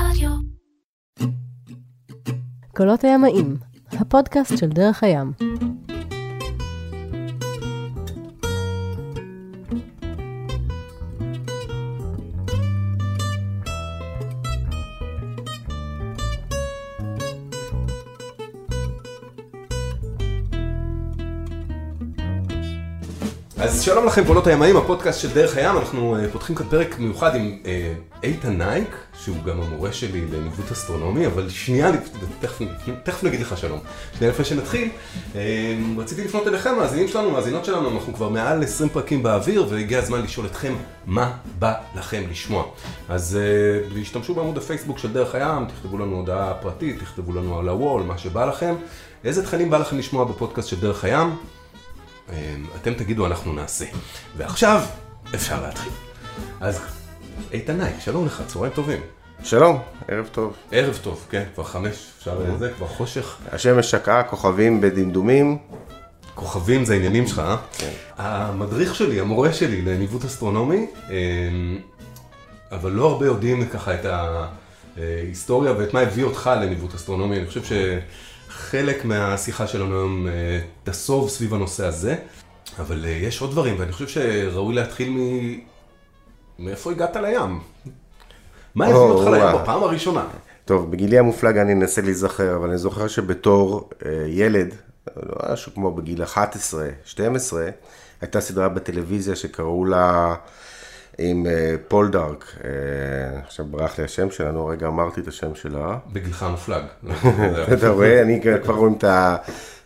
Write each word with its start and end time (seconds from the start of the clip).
רדיו. 0.00 0.30
קולות 2.76 3.04
הימאים, 3.04 3.56
הפודקאסט 3.92 4.58
של 4.58 4.68
דרך 4.68 5.02
הים. 5.02 5.32
שלום 23.86 24.06
לכם 24.06 24.24
קולות 24.24 24.46
הימאים, 24.46 24.76
הפודקאסט 24.76 25.20
של 25.20 25.34
דרך 25.34 25.56
הים, 25.56 25.76
אנחנו 25.76 26.16
uh, 26.16 26.32
פותחים 26.32 26.56
כאן 26.56 26.66
פרק 26.68 26.98
מיוחד 26.98 27.34
עם 27.34 27.58
uh, 27.62 27.66
איתן 28.22 28.58
נייק, 28.58 28.96
שהוא 29.24 29.36
גם 29.44 29.60
המורה 29.60 29.92
שלי 29.92 30.20
לניווט 30.20 30.72
אסטרונומי, 30.72 31.26
אבל 31.26 31.48
שנייה, 31.48 31.90
תכף, 32.40 32.64
תכף 33.02 33.24
נגיד 33.24 33.40
לך 33.40 33.58
שלום. 33.58 33.78
שנייה 34.18 34.32
לפני 34.32 34.44
שנתחיל, 34.44 34.88
uh, 35.32 35.36
רציתי 35.98 36.24
לפנות 36.24 36.46
אליכם, 36.46 36.76
מאזינים 36.76 37.08
שלנו, 37.08 37.30
מאזינות 37.30 37.64
שלנו, 37.64 37.90
אנחנו 37.90 38.14
כבר 38.14 38.28
מעל 38.28 38.62
20 38.62 38.88
פרקים 38.88 39.22
באוויר, 39.22 39.66
והגיע 39.70 39.98
הזמן 39.98 40.22
לשאול 40.22 40.46
אתכם 40.46 40.74
מה 41.06 41.32
בא 41.58 41.74
לכם 41.96 42.22
לשמוע. 42.30 42.64
אז 43.08 43.38
uh, 43.94 43.98
השתמשו 44.00 44.34
בעמוד 44.34 44.58
הפייסבוק 44.58 44.98
של 44.98 45.12
דרך 45.12 45.34
הים, 45.34 45.64
תכתבו 45.64 45.98
לנו 45.98 46.16
הודעה 46.16 46.54
פרטית, 46.54 47.00
תכתבו 47.00 47.32
לנו 47.32 47.58
על 47.58 47.68
ה 47.68 47.74
wall, 47.74 48.02
מה 48.02 48.18
שבא 48.18 48.44
לכם. 48.44 48.74
איזה 49.24 49.42
תכנים 49.42 49.70
בא 49.70 49.78
לכם 49.78 49.98
לשמוע 49.98 50.24
בפודקאסט 50.24 50.68
של 50.68 50.80
דרך 50.80 51.04
הים? 51.04 51.36
אתם 52.76 52.94
תגידו, 52.94 53.26
אנחנו 53.26 53.52
נעשה. 53.52 53.84
ועכשיו, 54.36 54.82
אפשר 55.34 55.62
להתחיל. 55.62 55.92
אז 56.60 56.80
איתן 57.52 57.76
נייק, 57.76 58.00
שלום 58.00 58.26
לך, 58.26 58.42
צהריים 58.46 58.72
טובים. 58.72 59.00
שלום, 59.42 59.78
ערב 60.08 60.28
טוב. 60.32 60.56
ערב 60.72 60.98
טוב, 61.02 61.26
כן, 61.30 61.44
כבר 61.54 61.64
חמש, 61.64 62.06
אפשר 62.18 62.38
לזה, 62.38 62.70
כבר 62.76 62.86
חושך. 62.86 63.36
השמש 63.52 63.90
שקעה, 63.90 64.22
כוכבים 64.22 64.80
בדמדומים. 64.80 65.58
כוכבים 66.34 66.84
זה 66.84 66.92
העניינים 66.92 67.26
שלך, 67.26 67.38
אה? 67.38 67.56
כן. 67.78 67.90
המדריך 68.18 68.94
שלי, 68.94 69.20
המורה 69.20 69.52
שלי 69.52 69.82
לניווט 69.82 70.24
אסטרונומי, 70.24 70.86
אבל 72.72 72.90
לא 72.92 73.10
הרבה 73.10 73.26
יודעים 73.26 73.68
ככה 73.68 73.94
את 73.94 74.06
ההיסטוריה 74.96 75.72
ואת 75.72 75.94
מה 75.94 76.00
הביא 76.00 76.24
אותך 76.24 76.50
לניווט 76.62 76.94
אסטרונומי. 76.94 77.36
אני 77.36 77.46
חושב 77.46 77.64
ש... 77.64 77.72
חלק 78.56 79.04
מהשיחה 79.04 79.66
שלנו 79.66 79.94
היום 79.94 80.26
אה, 80.28 80.60
תסוב 80.84 81.28
סביב 81.28 81.54
הנושא 81.54 81.86
הזה, 81.86 82.16
אבל 82.78 83.04
אה, 83.04 83.10
יש 83.10 83.40
עוד 83.40 83.50
דברים, 83.50 83.74
ואני 83.78 83.92
חושב 83.92 84.08
שראוי 84.08 84.74
להתחיל 84.74 85.10
מ... 85.10 85.18
מאיפה 86.58 86.90
הגעת 86.90 87.16
לים? 87.16 87.60
מה 88.74 88.86
הביא 88.86 88.96
אותך 88.96 89.30
לים 89.30 89.62
בפעם 89.62 89.82
הראשונה? 89.82 90.24
טוב, 90.64 90.90
בגילי 90.90 91.18
המופלג 91.18 91.56
אני 91.58 91.72
אנסה 91.72 92.02
להיזכר, 92.02 92.56
אבל 92.56 92.68
אני 92.68 92.78
זוכר 92.78 93.08
שבתור 93.08 93.90
אה, 94.06 94.24
ילד, 94.28 94.74
משהו 95.52 95.74
כמו 95.74 95.94
בגיל 95.94 96.22
11, 96.22 96.88
12, 97.04 97.68
הייתה 98.20 98.40
סדרה 98.40 98.68
בטלוויזיה 98.68 99.36
שקראו 99.36 99.84
לה... 99.84 100.34
עם 101.18 101.46
פול 101.88 102.10
דארק, 102.10 102.54
עכשיו 103.44 103.66
ברח 103.66 103.98
לי 103.98 104.04
השם 104.04 104.30
שלה, 104.30 104.50
נו 104.52 104.66
רגע 104.66 104.86
אמרתי 104.86 105.20
את 105.20 105.28
השם 105.28 105.54
שלה. 105.54 105.98
בגילך 106.12 106.42
המופלג. 106.42 106.82
אתה 107.72 107.88
רואה, 107.88 108.22
אני 108.22 108.40
כבר 108.64 108.74
רואים 108.74 108.98
את 108.98 109.04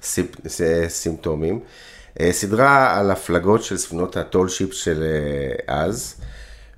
הסימפטומים. 0.03 1.61
סדרה 2.31 2.99
על 2.99 3.11
הפלגות 3.11 3.63
של 3.63 3.77
ספינות 3.77 4.17
הטול 4.17 4.49
שיפ 4.49 4.73
של 4.73 5.05
אז, 5.67 6.15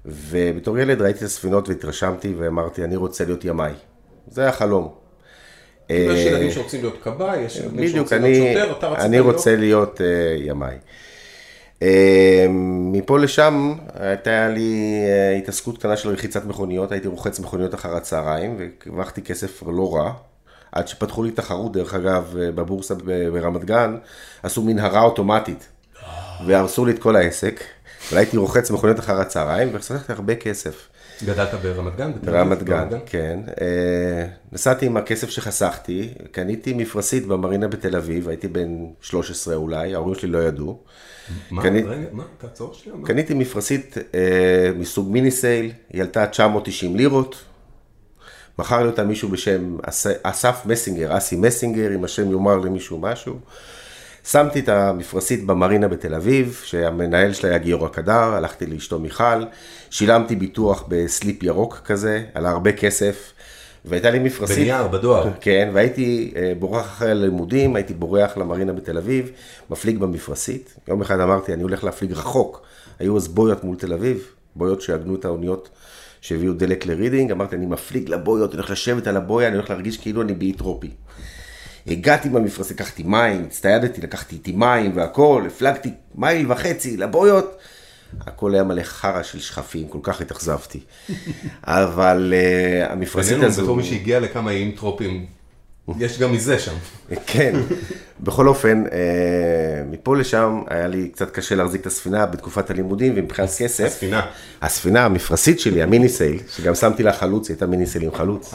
ובתור 0.07 0.79
ילד 0.79 1.03
ראיתי 1.03 1.19
את 1.19 1.25
הספינות 1.25 1.69
והתרשמתי 1.69 2.35
ואמרתי, 2.39 2.85
אני 2.85 2.97
רוצה 2.97 3.25
להיות 3.25 3.45
ימאי. 3.45 3.73
זה 4.31 4.49
החלום. 4.49 4.95
יש 5.89 6.27
ילדים 6.27 6.51
שרוצים 6.51 6.81
להיות 6.81 7.03
כבאי, 7.03 7.41
יש 7.41 7.57
ילדים 7.57 7.89
שרוצים 7.89 8.23
להיות 8.23 8.55
שוטר, 8.55 8.79
אתה 8.79 8.89
רצית 8.89 8.99
להיות? 8.99 9.01
אני 9.01 9.21
רוצה 9.21 9.57
להיות 9.57 10.01
ימאי. 10.39 10.77
מפה 12.93 13.19
לשם 13.19 13.75
הייתה 13.95 14.49
לי 14.49 15.03
התעסקות 15.39 15.79
קטנה 15.79 15.97
של 15.97 16.09
רחיצת 16.09 16.45
מכוניות, 16.45 16.93
הייתי 16.93 17.09
רוחץ 17.09 17.41
מכוניות 17.41 17.75
אחר 17.75 17.97
הצהריים 17.97 18.57
והרווחתי 18.87 19.23
כסף 19.23 19.63
לא 19.67 19.95
רע. 19.95 20.13
עד 20.73 20.89
שפתחו 20.89 21.23
לי 21.23 21.31
תחרות, 21.31 21.73
דרך 21.73 21.95
אגב, 21.95 22.35
בבורסה 22.35 22.95
ברמת 23.33 23.65
גן, 23.65 23.97
עשו 24.43 24.63
מנהרה 24.63 25.03
אוטומטית 25.03 25.69
והרסו 26.47 26.85
לי 26.85 26.93
את 26.93 26.99
כל 26.99 27.17
העסק. 27.17 27.61
אבל 28.11 28.19
הייתי 28.19 28.37
רוחץ 28.37 28.71
מכוניות 28.71 28.99
אחר 28.99 29.21
הצהריים 29.21 29.69
והחסכתי 29.73 30.13
הרבה 30.13 30.35
כסף. 30.35 30.89
גדלת 31.25 31.55
ברמת 31.55 31.97
גן? 31.97 32.13
ברמת 32.25 32.63
גן, 32.63 32.89
כן. 33.07 33.41
נסעתי 34.53 34.87
עם 34.87 34.97
הכסף 34.97 35.31
שחסכתי, 35.31 36.15
קניתי 36.31 36.73
מפרשית 36.73 37.27
במרינה 37.27 37.69
בתל 37.69 37.97
אביב, 37.97 38.29
הייתי 38.29 38.49
בן 38.49 38.87
13 39.01 39.55
אולי, 39.55 39.95
ההורים 39.95 40.15
שלי 40.15 40.31
לא 40.31 40.39
ידעו. 40.39 40.79
מה? 41.51 41.63
רגע, 41.63 41.85
מה? 42.13 42.25
תעצור 42.39 42.75
שנייה. 42.75 42.99
קניתי 43.05 43.35
מפרשית 43.35 43.97
אה, 44.15 44.71
מסוג 44.77 45.13
מיני 45.13 45.31
סייל, 45.31 45.73
היא 45.93 46.03
עלתה 46.03 46.27
990 46.27 46.97
לירות. 46.97 47.37
מכר 48.59 48.83
לי 48.83 48.87
אותה 48.87 49.05
מישהו 49.05 49.29
בשם 49.29 49.77
אסף 50.23 50.63
מסינגר, 50.67 51.17
אסי 51.17 51.37
מסינגר, 51.37 51.95
אם 51.95 52.05
השם 52.05 52.31
יאמר 52.31 52.57
למישהו 52.57 52.99
משהו. 52.99 53.39
שמתי 54.25 54.61
את 54.61 54.69
המפרשית 54.69 55.47
במרינה 55.47 55.89
בתל 55.89 56.15
אביב, 56.15 56.61
שהמנהל 56.65 57.33
שלה 57.33 57.51
היה 57.51 57.59
גיורא 57.59 57.89
קדר, 57.89 58.35
הלכתי 58.35 58.67
לאשתו 58.67 58.99
מיכל, 58.99 59.45
שילמתי 59.91 60.37
ביטוח 60.37 60.85
בסליפ 60.89 61.43
ירוק 61.43 61.81
כזה, 61.85 62.25
עלה 62.35 62.51
הרבה 62.51 62.73
כסף, 62.73 63.33
והייתה 63.85 64.11
לי 64.11 64.19
מפרשית. 64.19 64.59
בנייר, 64.59 64.89
בדואר. 64.89 65.31
כן, 65.41 65.71
והייתי 65.73 66.35
בורח 66.59 66.87
אחרי 66.87 67.11
הלימודים, 67.11 67.77
הייתי 67.77 67.95
בורח 67.95 68.37
למרינה 68.37 68.73
בתל 68.73 68.99
אביב, 68.99 69.31
מפליג 69.71 69.99
במפרשית. 69.99 70.75
יום 70.89 71.01
אחד 71.03 71.21
אמרתי, 71.21 71.53
אני 71.53 71.63
הולך 71.63 71.85
להפליג 71.85 72.13
רחוק. 72.13 72.63
היו 72.99 73.17
אז 73.17 73.29
בויות 73.29 73.65
מול 73.65 73.77
תל 73.77 73.93
אביב, 73.93 74.27
בויות 74.57 74.81
שעגנו 74.81 75.15
את 75.15 75.25
האוניות 75.25 75.69
שהביאו 76.21 76.53
דלק 76.53 76.87
לרידינג, 76.87 77.31
אמרתי, 77.31 77.57
אני 77.57 77.67
מפליג 77.67 78.09
לבויות, 78.09 78.51
אני 78.51 78.59
הולך 78.59 78.71
לשבת 78.71 79.07
על 79.07 79.17
הבויה, 79.17 79.49
אני 79.49 79.57
הולך 79.57 79.71
להרגיש 79.71 79.97
כאילו 79.97 80.23
אני 80.23 80.35
באי 80.35 80.53
טרופי. 80.53 80.91
הגעתי 81.87 82.29
במפרשית, 82.29 82.81
לקחתי 82.81 83.03
מים, 83.03 83.45
הצטיידתי, 83.45 84.01
לקחתי 84.01 84.37
איתי 84.37 84.53
מים 84.53 84.93
והכל, 84.95 85.45
הפלגתי 85.47 85.91
מייל 86.15 86.53
וחצי 86.53 86.97
לבויות. 86.97 87.59
הכל 88.21 88.55
היה 88.55 88.65
מלא 88.65 88.83
חרא 88.83 89.23
של 89.23 89.41
שחפים, 89.41 89.89
כל 89.89 89.99
כך 90.03 90.21
התאכזבתי. 90.21 90.81
אבל 91.65 92.35
אה, 92.87 92.93
המפרשית 92.93 93.33
הזו... 93.33 93.41
בינינו, 93.43 93.63
בתור 93.63 93.77
מי 93.77 93.85
שהגיע 93.85 94.21
לכמה 94.21 94.51
איים 94.51 94.71
טרופים, 94.71 95.27
יש 95.99 96.19
גם 96.19 96.33
מזה 96.33 96.59
שם. 96.59 96.75
כן, 97.27 97.61
בכל 98.21 98.49
אופן, 98.49 98.85
uh, 98.87 98.91
מפה 99.91 100.17
לשם 100.17 100.63
היה 100.69 100.87
לי 100.87 101.09
קצת 101.09 101.31
קשה 101.31 101.55
להחזיק 101.55 101.81
את 101.81 101.87
הספינה 101.87 102.27
בתקופת 102.27 102.71
הלימודים, 102.71 103.13
ומבחינת 103.17 103.49
כסף... 103.59 103.85
הספינה. 103.85 104.27
הספינה, 104.63 105.05
המפרשית 105.05 105.61
שלי, 105.61 105.83
המיני 105.83 106.09
סייל, 106.09 106.41
שגם 106.49 106.75
שמתי 106.75 107.03
לה 107.03 107.13
חלוץ, 107.13 107.49
היא 107.49 107.55
הייתה 107.55 107.67
מיני 107.67 107.87
סייל 107.87 108.05
עם 108.05 108.15
חלוץ. 108.15 108.55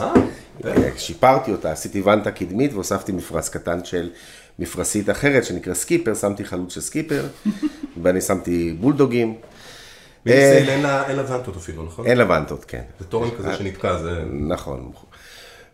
אה, 0.64 0.72
שיפרתי 0.96 1.52
אותה, 1.52 1.72
עשיתי 1.72 2.00
ונטה 2.00 2.30
קדמית 2.30 2.72
והוספתי 2.74 3.12
מפרש 3.12 3.48
קטן 3.48 3.84
של 3.84 4.10
מפרשית 4.58 5.10
אחרת 5.10 5.44
שנקרא 5.44 5.74
סקיפר, 5.74 6.14
שמתי 6.14 6.44
חלוץ 6.44 6.74
של 6.74 6.80
סקיפר, 6.80 7.26
ואני 8.02 8.20
שמתי 8.20 8.76
בולדוגים. 8.80 9.34
בישראל 10.24 10.68
אין 10.68 10.82
לה 11.16 11.34
ונטות 11.34 11.56
אפילו, 11.56 11.84
נכון? 11.84 12.06
אין 12.06 12.18
לה 12.18 12.30
ונטות, 12.30 12.64
כן. 12.64 12.82
זה 13.00 13.06
תורן 13.06 13.30
כזה 13.38 13.56
שנתקע, 13.56 13.98
זה... 13.98 14.22
נכון. 14.32 14.92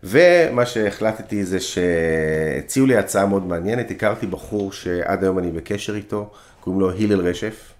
ומה 0.07 0.65
שהחלטתי 0.65 1.45
זה 1.45 1.59
שהציעו 1.59 2.85
לי 2.85 2.97
הצעה 2.97 3.25
מאוד 3.25 3.45
מעניינת, 3.45 3.91
הכרתי 3.91 4.27
בחור 4.27 4.71
שעד 4.71 5.23
היום 5.23 5.39
אני 5.39 5.51
בקשר 5.51 5.95
איתו, 5.95 6.31
קוראים 6.59 6.81
לו 6.81 6.91
הלל 6.91 7.27
רשף. 7.27 7.73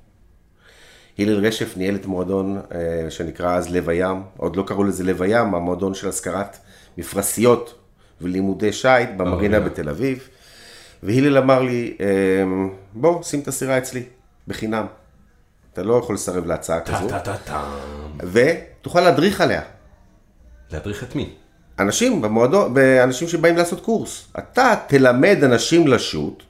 הלל 1.20 1.46
רשף 1.46 1.78
ניהל 1.78 1.96
את 1.96 2.06
מועדון 2.06 2.62
שנקרא 3.10 3.56
אז 3.56 3.70
לב 3.70 3.90
הים, 3.90 4.24
עוד 4.38 4.56
לא 4.56 4.64
קראו 4.68 4.84
לזה 4.84 5.04
לב 5.04 5.22
הים, 5.22 5.56
המועדון 5.56 5.94
של 5.94 6.10
השכרת 6.10 6.58
מפרשיות 6.98 7.80
ולימודי 8.22 8.74
שיט 8.74 9.10
במרינה 9.18 9.60
בתל 9.60 9.90
אביב. 9.90 10.30
והלל 11.04 11.38
אמר 11.38 11.62
לי, 11.62 11.98
בוא, 12.94 13.24
שים 13.24 13.40
את 13.40 13.48
הסירה 13.48 13.78
אצלי, 13.78 14.04
בחינם. 14.48 14.86
אתה 15.74 15.84
לא 15.84 15.94
יכול 15.94 16.16
לסרב 16.16 16.46
להצעה 16.46 16.82
כזו. 16.82 17.08
ותוכל 18.32 19.02
להדריך 19.02 19.42
עליה. 19.42 19.62
להדריך 20.72 21.04
את 21.04 21.16
מי? 21.16 21.34
אנשים 21.80 22.22
במועדון, 22.22 22.74
אנשים 23.04 23.28
שבאים 23.28 23.58
לעשות 23.58 23.82
קורס. 23.82 24.28
אתה 24.40 24.76
תלמד 24.88 25.44
אנשים 25.44 25.88
לשוט 25.88 26.44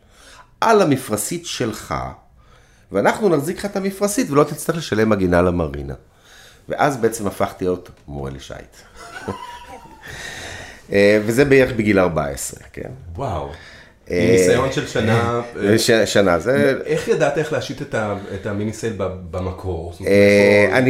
על 0.62 0.82
המפרשית 0.82 1.46
שלך, 1.46 1.96
ואנחנו 2.92 3.30
נחזיק 3.30 3.58
לך 3.58 3.66
את 3.66 3.76
המפרשית 3.76 4.32
ולא 4.32 4.44
תצטרך 4.44 4.78
לשלם 4.78 5.10
מגינה 5.10 5.42
למרינה. 5.42 5.94
ואז 6.70 6.98
בעצם 6.98 7.28
הפכתי 7.28 7.66
להיות 7.66 7.90
מורה 8.08 8.32
לשייט. 8.32 8.76
וזה 11.26 11.46
בערך 11.46 11.72
בגיל 11.76 12.00
14, 12.00 12.60
כן. 12.74 12.90
וואו. 13.16 13.52
ניסיון 14.10 14.72
של 14.72 14.88
שנה. 14.88 15.42
אה, 15.64 15.78
ש- 15.80 15.92
שנה, 15.92 16.40
זה... 16.40 16.74
איך 16.86 17.08
ידעת 17.08 17.38
איך 17.38 17.54
להשית 17.54 17.82
את 18.34 18.46
המיני 18.46 18.74
סייל 18.74 18.94
במקור? 19.32 19.94
אה, 20.08 20.70
אני? 20.78 20.90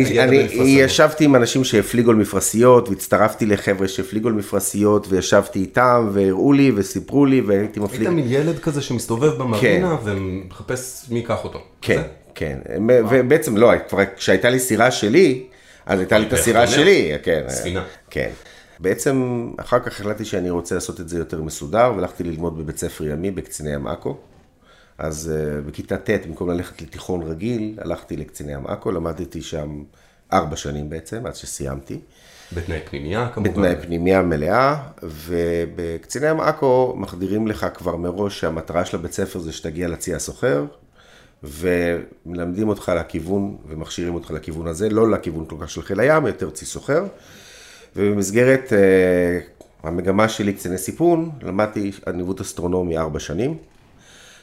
ישבתי 0.66 1.24
עם 1.26 1.36
אנשים 1.36 1.64
שהפליגו 1.64 2.12
על 2.12 2.18
מפרשיות, 2.18 2.90
והצטרפתי 2.90 3.46
לחבר'ה 3.46 3.88
שהפליגו 3.88 4.28
על 4.28 4.34
מפרשיות, 4.34 5.08
וישבתי 5.10 5.60
איתם, 5.60 6.10
והראו 6.14 6.54
לי, 6.54 6.72
וסיפרו 6.76 7.26
לי, 7.26 7.42
והייתי 7.42 7.80
מפליג. 7.80 8.02
היית 8.02 8.14
מין 8.14 8.26
ילד 8.28 8.60
כזה 8.60 8.82
שמסתובב 8.82 9.38
במרינה 9.38 9.96
ומחפש 10.04 11.06
מי 11.10 11.20
ייקח 11.20 11.44
אותו. 11.44 11.62
כן? 11.82 12.02
כן, 12.36 12.58
ובעצם 13.10 13.58
לא, 13.58 13.72
כבר 13.90 14.00
כשהייתה 14.18 14.50
לי 14.50 14.60
סירה 14.60 14.92
שלי, 14.92 15.44
אז 15.86 16.00
הייתה 16.00 16.18
לי 16.18 16.28
את 16.28 16.34
הסירה? 16.34 16.68
שלי, 16.68 17.12
כן. 17.24 17.44
ספינה. 17.48 17.84
כן. 18.10 18.30
בעצם 18.80 19.48
אחר 19.58 19.80
כך 19.80 19.88
החלטתי 19.88 20.26
שאני 20.26 20.50
רוצה 20.50 20.76
לעשות 20.76 21.00
את 21.00 21.10
זה 21.10 21.18
יותר 21.20 21.42
מסודר, 21.42 21.94
והלכתי 21.96 22.24
ללמוד 22.24 22.58
בבית 22.58 22.78
ספר 22.78 23.08
ימי 23.08 23.32
בקציני 23.32 23.74
ים 23.74 23.88
עכו. 23.88 24.18
אז 24.98 25.32
uh, 25.34 25.68
בכיתה 25.68 25.98
ט', 25.98 26.10
במקום 26.10 26.50
ללכת 26.50 26.82
לתיכון 26.82 27.22
רגיל, 27.24 27.80
הלכתי 27.82 28.18
לקציני 28.18 28.54
ים 28.54 28.68
עכו, 28.68 28.92
למדתי 28.92 29.42
שם 29.42 29.84
ארבע 30.34 30.56
שנים 30.56 30.90
בעצם, 30.90 31.26
עד 31.26 31.36
שסיימתי. 31.36 32.00
בתנאי 32.54 32.80
פנימייה 32.90 33.30
כמובן. 33.34 33.52
בתנאי 33.52 33.76
פנימייה 33.82 34.22
מלאה, 34.22 34.84
ובקציני 35.04 36.28
ים 36.28 36.40
עכו 36.40 36.94
מחדירים 36.98 37.48
לך 37.48 37.68
כבר 37.74 37.96
מראש 37.96 38.40
שהמטרה 38.40 38.86
של 38.86 38.98
הבית 38.98 39.12
ספר 39.12 39.40
זה 39.40 39.52
שתגיע 39.52 39.88
לצי 39.88 40.16
הסוחר, 40.16 40.66
ומלמדים 41.44 42.70
אותך 42.70 42.92
לכיוון, 43.00 43.58
ומכשירים 43.68 44.16
אותך 44.16 44.32
לכיוון 44.32 44.68
הזה, 44.68 44.90
לא 44.90 45.12
לכיוון 45.12 45.46
כל 45.46 45.56
כך 45.60 45.70
של 45.70 45.82
חיל 45.82 46.00
הים, 46.00 46.28
יותר 46.28 46.50
צי 46.50 46.66
סוחר. 46.66 47.06
ובמסגרת 47.96 48.74
uh, 48.74 49.88
המגמה 49.88 50.30
שלי, 50.30 50.54
קציני 50.54 50.78
סיפון, 50.78 51.32
למדתי 51.42 51.92
ניווט 52.14 52.42
אסטרונומי 52.42 52.98
ארבע 52.98 53.20
שנים, 53.20 53.58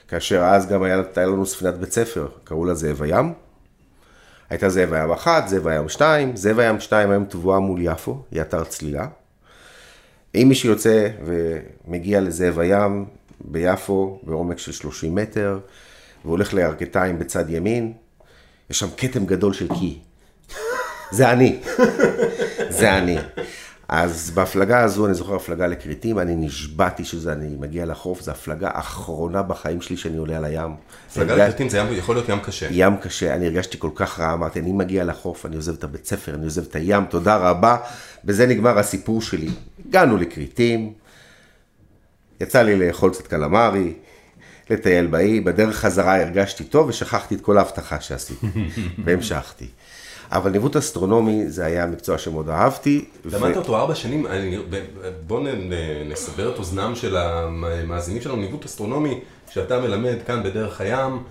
כאשר 0.09 0.45
אז 0.45 0.69
גם 0.69 0.83
היה, 0.83 1.03
היה 1.17 1.27
לנו 1.27 1.47
ספינת 1.47 1.75
בית 1.75 1.93
ספר, 1.93 2.29
קראו 2.45 2.65
לה 2.65 2.75
זאב 2.75 3.03
הים. 3.03 3.33
הייתה 4.51 4.69
זאב 4.69 4.93
הים 4.93 5.11
אחת, 5.11 5.49
זאב 5.49 5.67
הים 5.67 5.89
שתיים, 5.89 6.37
זאב 6.37 6.59
הים 6.59 6.81
שתיים 6.81 7.11
היום 7.11 7.25
תבואה 7.25 7.59
מול 7.59 7.81
יפו, 7.83 8.23
היא 8.31 8.41
אתר 8.41 8.65
צלילה. 8.65 9.07
אם 10.35 10.47
מי 10.49 10.55
שיוצא 10.55 11.09
ומגיע 11.25 12.21
לזאב 12.21 12.59
הים 12.59 13.05
ביפו, 13.41 14.21
בעומק 14.23 14.59
של 14.59 14.73
30 14.73 15.15
מטר, 15.15 15.59
והולך 16.25 16.55
לירכתיים 16.55 17.19
בצד 17.19 17.51
ימין, 17.51 17.93
יש 18.71 18.79
שם 18.79 18.89
כתם 18.97 19.27
גדול 19.27 19.53
של 19.53 19.69
קי. 19.69 19.99
זה 21.17 21.31
אני. 21.31 21.61
זה 22.83 22.99
אני. 22.99 23.19
אז 23.89 24.31
בהפלגה 24.35 24.81
הזו, 24.81 25.07
אני 25.07 25.15
זוכר 25.15 25.35
הפלגה 25.35 25.67
לכריתים, 25.67 26.19
אני 26.19 26.37
נשבעתי 26.37 27.05
שזה, 27.05 27.33
אני 27.33 27.57
מגיע 27.59 27.87
לחוף, 27.87 28.21
זו 28.23 28.31
הפלגה 28.31 28.71
האחרונה 28.73 29.43
בחיים 29.43 29.81
שלי 29.81 29.97
שאני 29.97 30.17
עולה 30.17 30.37
על 30.37 30.45
הים. 30.45 30.75
פלגה 31.15 31.35
הרגש- 31.35 31.49
לכרתים 31.49 31.69
זה 31.69 31.79
ים- 31.79 31.87
יכול 31.93 32.15
להיות 32.17 32.29
ים 32.29 32.41
קשה. 32.41 32.67
ים 32.71 32.97
קשה, 32.97 33.35
אני 33.35 33.47
הרגשתי 33.47 33.79
כל 33.79 33.91
כך 33.95 34.21
רע, 34.21 34.33
אמרתי, 34.33 34.61
אני 34.61 34.73
מגיע 34.73 35.05
לחוף, 35.05 35.47
אני 35.47 35.57
עוזב 35.57 35.73
את 35.75 35.85
הבית 35.85 36.07
ספר, 36.07 36.35
אני 36.35 36.45
עוזב 36.45 36.63
את 36.69 36.77
הים, 36.77 37.05
תודה 37.05 37.37
רבה. 37.37 37.77
בזה 38.25 38.47
נגמר 38.47 38.79
הסיפור 38.79 39.23
שלי. 39.23 39.49
הגענו 39.89 40.17
לכריתים, 40.17 40.93
יצא 42.41 42.63
לי 42.63 42.77
לאכול 42.87 43.11
קצת 43.11 43.27
קלמרי, 43.27 43.93
לטייל 44.71 45.07
באי, 45.07 45.41
בדרך 45.41 45.77
חזרה 45.77 46.21
הרגשתי 46.23 46.65
טוב 46.65 46.89
ושכחתי 46.89 47.35
את 47.35 47.41
כל 47.41 47.59
ההבטחה 47.59 48.01
שעשיתי, 48.01 48.47
והמשכתי. 49.05 49.67
אבל 50.33 50.51
ניווט 50.51 50.77
אסטרונומי 50.77 51.49
זה 51.49 51.65
היה 51.65 51.87
מקצוע 51.87 52.19
שמאוד 52.19 52.49
אהבתי. 52.49 53.05
ו- 53.25 53.37
למדת 53.37 53.57
אותו 53.57 53.77
ארבע 53.77 53.95
שנים, 53.95 54.27
אני- 54.27 54.59
ב- 54.71 54.85
בוא 55.27 55.41
נ- 55.41 55.73
נ- 55.73 56.09
נסבר 56.13 56.55
את 56.55 56.59
אוזנם 56.59 56.95
של 56.95 57.17
המאזינים 57.17 58.23
שלנו, 58.23 58.37
ניווט 58.37 58.65
אסטרונומי, 58.65 59.21
שאתה 59.53 59.81
מלמד 59.81 60.17
כאן 60.27 60.43
בדרך 60.43 60.81
הים, 60.81 61.23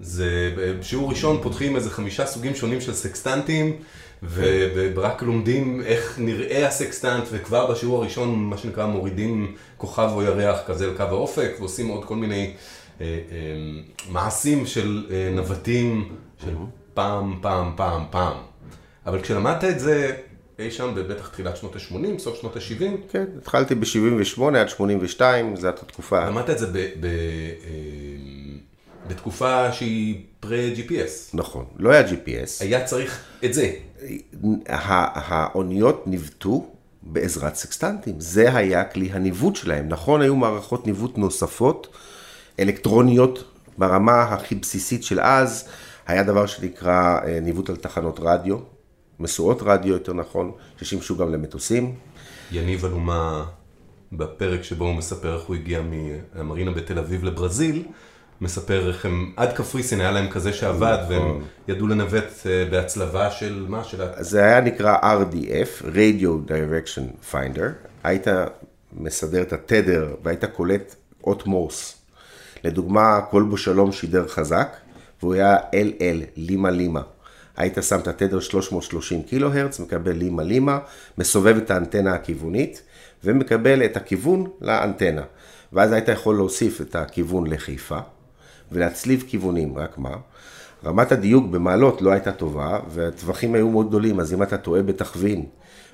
זה 0.00 0.52
בשיעור 0.78 1.10
ראשון 1.10 1.38
פותחים 1.42 1.76
איזה 1.76 1.90
חמישה 1.90 2.26
סוגים 2.26 2.54
שונים 2.54 2.80
של 2.80 2.94
סקסטנטים, 2.94 3.76
ורק 4.34 5.22
לומדים 5.22 5.82
איך 5.84 6.18
נראה 6.18 6.66
הסקסטנט, 6.66 7.24
וכבר 7.30 7.70
בשיעור 7.70 8.02
הראשון, 8.02 8.34
מה 8.44 8.58
שנקרא, 8.58 8.86
מורידים 8.86 9.54
כוכב 9.76 10.10
או 10.14 10.22
ירח 10.22 10.58
כזה 10.66 10.86
לקו 10.86 11.02
האופק, 11.02 11.50
ועושים 11.58 11.88
עוד 11.88 12.04
כל 12.04 12.16
מיני 12.16 12.50
אה, 13.00 13.06
אה, 13.06 13.18
מעשים 14.10 14.66
של 14.66 15.06
אה, 15.10 15.30
נווטים, 15.34 16.08
של 16.44 16.50
פעם, 16.98 17.38
פעם, 17.42 17.72
פעם, 17.76 18.04
פעם. 18.10 18.36
אבל 19.06 19.22
כשלמדת 19.22 19.64
את 19.64 19.80
זה 19.80 20.16
אי 20.58 20.70
שם 20.70 20.94
בבטח 20.96 21.28
תחילת 21.28 21.56
שנות 21.56 21.76
ה-80, 21.76 22.18
סוף 22.18 22.40
שנות 22.40 22.56
ה-70, 22.56 23.12
כן, 23.12 23.24
התחלתי 23.38 23.74
ב-78 23.74 24.56
עד 24.56 24.68
82, 24.68 25.56
זו 25.56 25.66
הייתה 25.66 25.84
תקופה. 25.84 26.26
למדת 26.26 26.50
את 26.50 26.58
זה 26.58 26.66
ב, 26.66 26.72
ב, 27.00 27.04
אה, 27.04 27.10
בתקופה 29.08 29.72
שהיא 29.72 30.24
פרה-GPS. 30.40 31.34
נכון, 31.34 31.64
לא 31.76 31.90
היה 31.90 32.08
GPS. 32.08 32.50
היה 32.60 32.84
צריך 32.84 33.24
את 33.44 33.54
זה. 33.54 33.72
האוניות 34.66 36.06
ניווטו 36.06 36.66
בעזרת 37.02 37.54
סקסטנטים, 37.54 38.20
זה 38.20 38.56
היה 38.56 38.84
כלי 38.84 39.10
הניווט 39.12 39.56
שלהם. 39.56 39.88
נכון, 39.88 40.22
היו 40.22 40.36
מערכות 40.36 40.86
ניווט 40.86 41.18
נוספות, 41.18 41.88
אלקטרוניות, 42.60 43.44
ברמה 43.78 44.22
הכי 44.22 44.54
בסיסית 44.54 45.04
של 45.04 45.20
אז, 45.20 45.68
היה 46.08 46.22
דבר 46.22 46.46
שנקרא 46.46 47.18
אה, 47.26 47.40
ניווט 47.40 47.70
על 47.70 47.76
תחנות 47.76 48.20
רדיו, 48.22 48.58
משואות 49.20 49.62
רדיו 49.62 49.92
יותר 49.92 50.12
נכון, 50.12 50.52
ששימשו 50.80 51.16
גם 51.16 51.32
למטוסים. 51.32 51.94
יניב 52.52 52.84
אלומה, 52.84 53.44
בפרק 54.12 54.62
שבו 54.62 54.84
הוא 54.84 54.94
מספר 54.94 55.34
איך 55.34 55.42
הוא 55.42 55.56
הגיע 55.56 55.80
מהמרינה 55.82 56.70
בתל 56.70 56.98
אביב 56.98 57.24
לברזיל, 57.24 57.82
מספר 58.40 58.88
איך 58.88 59.04
הם, 59.04 59.32
עד 59.36 59.52
קפריסין 59.52 60.00
היה 60.00 60.10
להם 60.10 60.30
כזה 60.30 60.52
שעבד, 60.52 60.98
והם 61.08 61.40
ידעו 61.68 61.86
לנווט 61.86 62.46
אה, 62.46 62.64
בהצלבה 62.70 63.30
של 63.30 63.66
מה? 63.68 63.84
של. 63.84 64.04
זה 64.18 64.44
היה 64.44 64.60
נקרא 64.60 64.96
RDF, 64.98 65.82
Radio 65.82 66.50
Direction 66.50 67.32
Finder. 67.32 67.88
היית 68.04 68.26
מסדר 68.92 69.42
את 69.42 69.52
התדר 69.52 70.14
והיית 70.22 70.44
קולט 70.44 70.94
אות 71.24 71.46
מורס. 71.46 71.94
לדוגמה, 72.64 73.20
קול 73.30 73.42
בו 73.42 73.56
שלום 73.56 73.92
שידר 73.92 74.28
חזק, 74.28 74.76
והוא 75.22 75.34
היה 75.34 75.56
LL, 75.56 76.24
לימה 76.36 76.70
לימה. 76.70 77.02
היית 77.56 77.78
שם 77.82 77.98
את 77.98 78.08
התדר 78.08 78.40
330 78.40 79.22
קילו 79.22 79.52
הרץ, 79.52 79.80
מקבל 79.80 80.12
לימה 80.12 80.42
לימה, 80.42 80.78
מסובב 81.18 81.56
את 81.56 81.70
האנטנה 81.70 82.14
הכיוונית, 82.14 82.82
ומקבל 83.24 83.84
את 83.84 83.96
הכיוון 83.96 84.46
לאנטנה. 84.60 85.22
ואז 85.72 85.92
היית 85.92 86.08
יכול 86.08 86.36
להוסיף 86.36 86.80
את 86.80 86.96
הכיוון 86.96 87.46
לחיפה, 87.46 87.98
ולהצליב 88.72 89.24
כיוונים, 89.28 89.78
רק 89.78 89.98
מה? 89.98 90.16
רמת 90.84 91.12
הדיוק 91.12 91.46
במעלות 91.46 92.02
לא 92.02 92.10
הייתה 92.10 92.32
טובה, 92.32 92.78
והטווחים 92.88 93.54
היו 93.54 93.68
מאוד 93.68 93.88
גדולים, 93.88 94.20
אז 94.20 94.32
אם 94.32 94.42
אתה 94.42 94.58
טועה 94.58 94.82
בתכווין 94.82 95.46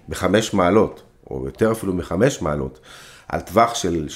בחמש 0.09 0.55
מעלות, 0.55 1.03
או 1.31 1.43
יותר 1.45 1.73
אפילו 1.73 1.95
מחמש 1.95 2.43
מעלות, 2.43 2.81
על 3.29 3.41
טווח 3.41 3.75
של 3.75 4.07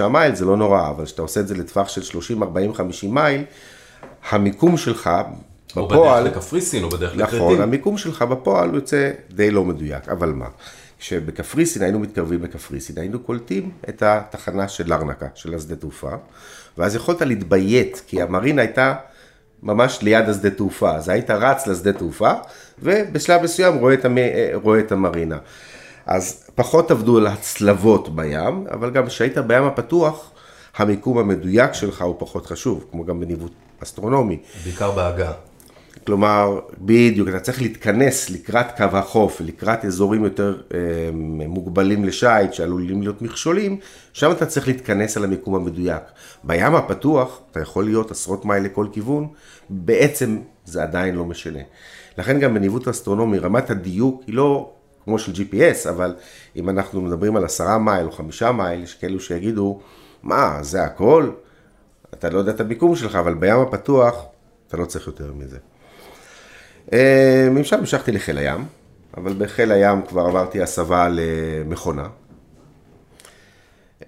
2-3 0.00 0.08
מייל 0.08 0.34
זה 0.34 0.44
לא 0.44 0.56
נורא, 0.56 0.90
אבל 0.90 1.04
כשאתה 1.04 1.22
עושה 1.22 1.40
את 1.40 1.48
זה 1.48 1.54
לטווח 1.54 1.88
של 1.88 2.02
30, 2.02 2.42
40, 2.42 2.74
50 2.74 3.14
מייל, 3.14 3.44
המיקום 4.28 4.76
שלך 4.76 5.10
או 5.76 5.88
בפועל, 5.88 6.22
בדרך 6.24 6.36
לקפריסין, 6.36 6.84
או 6.84 6.88
בדרך 6.90 7.16
נכון, 7.16 7.38
לכרתים. 7.38 7.60
המיקום 7.60 7.98
שלך 7.98 8.22
בפועל 8.22 8.74
יוצא 8.74 9.10
די 9.30 9.50
לא 9.50 9.64
מדויק, 9.64 10.08
אבל 10.08 10.32
מה? 10.32 10.46
כשבקפריסין 10.98 11.82
היינו 11.82 11.98
מתקרבים 11.98 12.42
לקפריסין, 12.42 12.98
היינו 12.98 13.18
קולטים 13.18 13.70
את 13.88 14.02
התחנה 14.02 14.68
של 14.68 14.88
לרנקה, 14.88 15.26
של 15.34 15.54
השדה 15.54 15.76
תעופה, 15.76 16.10
ואז 16.78 16.94
יכולת 16.94 17.22
להתביית, 17.22 18.02
כי 18.06 18.22
המרינה 18.22 18.62
הייתה 18.62 18.94
ממש 19.62 19.98
ליד 20.02 20.28
השדה 20.28 20.50
תעופה, 20.50 20.94
אז 20.94 21.08
היית 21.08 21.30
רץ 21.30 21.66
לשדה 21.66 21.92
תעופה, 21.92 22.32
ובשלב 22.82 23.42
מסוים 23.42 23.78
רואה 23.78 23.94
את, 23.94 24.04
המ... 24.04 24.16
רואה 24.54 24.78
את 24.78 24.92
המרינה. 24.92 25.38
אז 26.06 26.44
פחות 26.54 26.90
עבדו 26.90 27.18
על 27.18 27.26
הצלבות 27.26 28.16
בים, 28.16 28.66
אבל 28.70 28.90
גם 28.90 29.06
כשהיית 29.06 29.38
בים 29.38 29.64
הפתוח, 29.64 30.30
המיקום 30.76 31.18
המדויק 31.18 31.72
שלך 31.72 32.02
הוא 32.02 32.14
פחות 32.18 32.46
חשוב, 32.46 32.84
כמו 32.90 33.04
גם 33.04 33.20
בניווט 33.20 33.52
אסטרונומי. 33.82 34.38
בעיקר 34.64 34.90
בהגה. 34.90 35.32
כלומר, 36.06 36.60
בדיוק, 36.78 37.28
אתה 37.28 37.40
צריך 37.40 37.62
להתכנס 37.62 38.30
לקראת 38.30 38.66
קו 38.76 38.96
החוף, 38.96 39.40
לקראת 39.40 39.84
אזורים 39.84 40.24
יותר 40.24 40.60
אה, 40.74 40.78
מוגבלים 41.48 42.04
לשיט, 42.04 42.52
שעלולים 42.52 43.02
להיות 43.02 43.22
מכשולים, 43.22 43.78
שם 44.12 44.30
אתה 44.30 44.46
צריך 44.46 44.68
להתכנס 44.68 45.16
על 45.16 45.24
המיקום 45.24 45.54
המדויק. 45.54 46.02
בים 46.44 46.74
הפתוח, 46.74 47.40
אתה 47.50 47.60
יכול 47.60 47.84
להיות 47.84 48.10
עשרות 48.10 48.44
מייל 48.44 48.64
לכל 48.64 48.86
כיוון, 48.92 49.28
בעצם 49.70 50.38
זה 50.64 50.82
עדיין 50.82 51.14
לא 51.14 51.24
משנה. 51.24 51.60
לכן 52.18 52.40
גם 52.40 52.54
בניווט 52.54 52.88
אסטרונומי, 52.88 53.38
רמת 53.38 53.70
הדיוק 53.70 54.22
היא 54.26 54.34
לא 54.34 54.70
כמו 55.04 55.18
של 55.18 55.32
GPS, 55.32 55.88
אבל 55.90 56.14
אם 56.56 56.68
אנחנו 56.68 57.00
מדברים 57.00 57.36
על 57.36 57.44
עשרה 57.44 57.78
מייל 57.78 58.06
או 58.06 58.12
חמישה 58.12 58.52
מייל, 58.52 58.82
יש 58.82 58.94
כאלו 58.94 59.20
שיגידו, 59.20 59.80
מה, 60.22 60.58
זה 60.62 60.82
הכל? 60.82 61.30
אתה 62.14 62.30
לא 62.30 62.38
יודע 62.38 62.52
את 62.52 62.60
המיקום 62.60 62.96
שלך, 62.96 63.14
אבל 63.16 63.34
בים 63.34 63.58
הפתוח, 63.60 64.24
אתה 64.68 64.76
לא 64.76 64.84
צריך 64.84 65.06
יותר 65.06 65.32
מזה. 65.32 65.58
אה, 66.92 67.48
משם 67.50 67.78
המשכתי 67.78 68.12
לחיל 68.12 68.38
הים, 68.38 68.64
אבל 69.16 69.32
בחיל 69.32 69.72
הים 69.72 70.02
כבר 70.08 70.22
עברתי 70.26 70.62
הסבה 70.62 71.08
למכונה. 71.12 72.06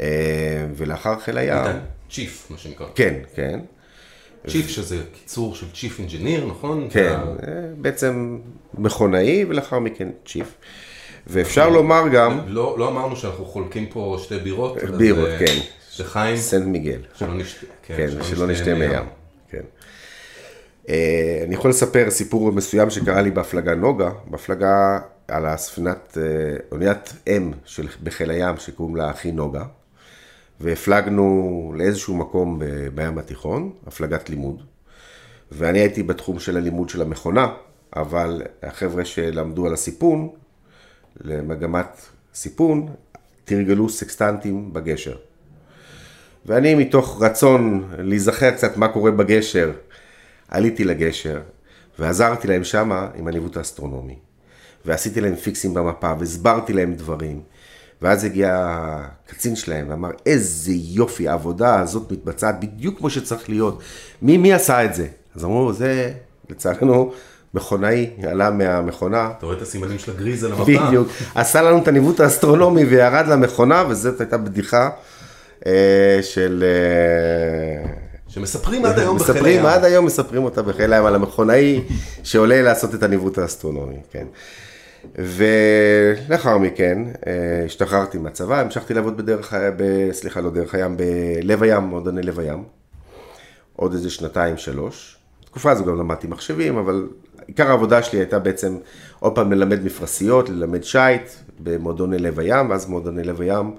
אה, 0.00 0.06
ולאחר 0.76 1.18
חיל 1.18 1.38
הים, 1.38 1.58
איתן, 1.58 1.78
צ'יף, 2.10 2.46
מה 2.50 2.58
שנקרא. 2.58 2.86
כן, 2.94 3.14
כן. 3.34 3.60
chief 4.48 4.68
שזה 4.68 4.98
קיצור 5.12 5.54
של 5.54 5.66
chief 5.74 5.98
engineer, 5.98 6.46
נכון? 6.46 6.88
כן, 6.90 7.06
אתה- 7.12 7.46
אה, 7.48 7.60
בעצם 7.80 8.38
מכונאי 8.78 9.44
ולאחר 9.48 9.78
מכן 9.78 10.08
chief. 10.26 10.54
ואפשר 11.26 11.68
לומר 11.68 12.02
גם 12.12 12.38
לא 12.46 12.76
לא 12.78 12.88
אמרנו 12.88 13.16
שאנחנו 13.16 13.44
חולקים 13.44 13.86
פה 13.86 14.16
שתי 14.22 14.38
בירות. 14.38 14.76
בירות, 14.98 15.28
אה, 15.28 15.38
כן. 15.38 15.58
לחיים, 16.00 16.36
סן 16.36 16.66
מיגל. 16.66 17.00
שלא 17.14 17.34
נשתה. 17.34 17.66
כן, 17.82 18.08
שלא 18.22 18.46
נשתה 18.46 18.74
מים. 18.74 19.08
כן. 19.48 19.62
אה, 20.88 21.42
אני 21.46 21.54
יכול 21.54 21.70
לספר 21.70 22.10
סיפור 22.10 22.52
מסוים 22.52 22.90
שקרה 22.90 23.22
לי 23.22 23.30
בהפלגה 23.30 23.74
נוגה, 23.74 24.10
בהפלגה 24.26 24.98
על 25.28 25.46
הספינת, 25.46 26.18
אה, 26.20 26.56
אוניית 26.72 27.12
אם 27.26 27.52
של, 27.64 27.88
בחיל 28.02 28.30
הים 28.30 28.56
שקוראים 28.56 28.96
לה 28.96 29.10
אח"י 29.10 29.32
נוגה, 29.32 29.64
והפלגנו 30.60 31.72
לאיזשהו 31.76 32.16
מקום 32.16 32.58
ב- 32.58 32.88
בים 32.94 33.18
התיכון, 33.18 33.72
הפלגת 33.86 34.30
לימוד, 34.30 34.62
ואני 35.52 35.78
הייתי 35.78 36.02
בתחום 36.02 36.38
של 36.38 36.56
הלימוד 36.56 36.88
של 36.88 37.02
המכונה, 37.02 37.48
אבל 37.96 38.42
החבר'ה 38.62 39.04
שלמדו 39.04 39.66
על 39.66 39.72
הסיפון, 39.72 40.28
למגמת 41.20 42.00
סיפון, 42.34 42.88
תרגלו 43.44 43.88
סקסטנטים 43.88 44.72
בגשר. 44.72 45.16
ואני 46.46 46.74
מתוך 46.74 47.22
רצון 47.22 47.88
להיזכר 47.98 48.50
קצת 48.50 48.76
מה 48.76 48.88
קורה 48.88 49.10
בגשר, 49.10 49.72
עליתי 50.48 50.84
לגשר 50.84 51.40
ועזרתי 51.98 52.48
להם 52.48 52.64
שמה 52.64 53.08
עם 53.14 53.28
הניווט 53.28 53.56
האסטרונומי. 53.56 54.18
ועשיתי 54.84 55.20
להם 55.20 55.36
פיקסים 55.36 55.74
במפה 55.74 56.12
והסברתי 56.18 56.72
להם 56.72 56.94
דברים. 56.94 57.40
ואז 58.02 58.24
הגיע 58.24 58.66
הקצין 59.28 59.56
שלהם 59.56 59.86
ואמר, 59.90 60.10
איזה 60.26 60.72
יופי, 60.74 61.28
העבודה 61.28 61.80
הזאת 61.80 62.12
מתבצעת 62.12 62.60
בדיוק 62.60 62.98
כמו 62.98 63.10
שצריך 63.10 63.48
להיות. 63.50 63.82
מי, 64.22 64.36
מי 64.36 64.52
עשה 64.52 64.84
את 64.84 64.94
זה? 64.94 65.06
אז 65.34 65.44
אמרו, 65.44 65.72
זה, 65.72 66.12
לצערנו, 66.50 67.12
מכונאי 67.54 68.10
עלה 68.22 68.50
מהמכונה, 68.50 69.30
אתה 69.38 69.46
רואה 69.46 69.56
את 69.56 69.62
הסימנים 69.62 69.98
של 69.98 70.12
הגריז 70.12 70.44
על 70.44 70.52
המפה? 70.52 70.64
בדיוק, 70.64 71.08
עשה 71.34 71.62
לנו 71.62 71.78
את 71.78 71.88
הניווט 71.88 72.20
האסטרונומי 72.20 72.84
וירד 72.84 73.26
למכונה, 73.28 73.84
וזאת 73.88 74.20
הייתה 74.20 74.38
בדיחה 74.38 74.90
של... 76.22 76.64
אה, 76.66 77.92
שמספרים 78.28 78.84
עד 78.84 78.98
היום 78.98 79.18
בחיל 79.18 79.34
מספרים, 79.34 79.56
הים. 79.58 79.66
עד 79.66 79.84
היום 79.84 80.06
מספרים 80.06 80.44
אותה 80.44 80.62
בחיל 80.62 80.92
הים 80.92 81.04
על 81.04 81.14
המכונאי 81.14 81.80
שעולה 82.22 82.62
לעשות 82.62 82.94
את 82.94 83.02
הניווט 83.02 83.38
האסטרונומי, 83.38 83.96
כן. 84.10 84.26
ולאחר 85.14 86.58
מכן 86.58 86.98
אה, 87.26 87.62
השתחררתי 87.66 88.18
מהצבא, 88.18 88.60
המשכתי 88.60 88.94
לעבוד 88.94 89.16
בדרך, 89.16 89.54
ב, 89.76 90.12
סליחה, 90.12 90.40
לא 90.40 90.50
דרך 90.50 90.74
הים, 90.74 90.96
בלב 90.96 91.62
הים, 91.62 91.82
מועדוני 91.82 92.22
לב 92.22 92.38
הים. 92.38 92.64
עוד 93.76 93.92
איזה 93.92 94.10
שנתיים, 94.10 94.56
שלוש. 94.56 95.16
בתקופה 95.42 95.70
הזו 95.70 95.84
גם 95.84 95.98
למדתי 95.98 96.26
מחשבים, 96.26 96.76
אבל 96.76 97.08
עיקר 97.46 97.70
העבודה 97.70 98.02
שלי 98.02 98.18
הייתה 98.18 98.38
בעצם 98.38 98.76
עוד 99.20 99.34
פעם 99.34 99.52
ללמד 99.52 99.84
מפרשיות, 99.84 100.48
ללמד 100.48 100.84
שיט 100.84 101.30
במועדוני 101.60 102.18
לב 102.18 102.38
הים, 102.38 102.70
ואז 102.70 102.86
מועדוני 102.86 103.22
לב 103.22 103.40
הים 103.40 103.74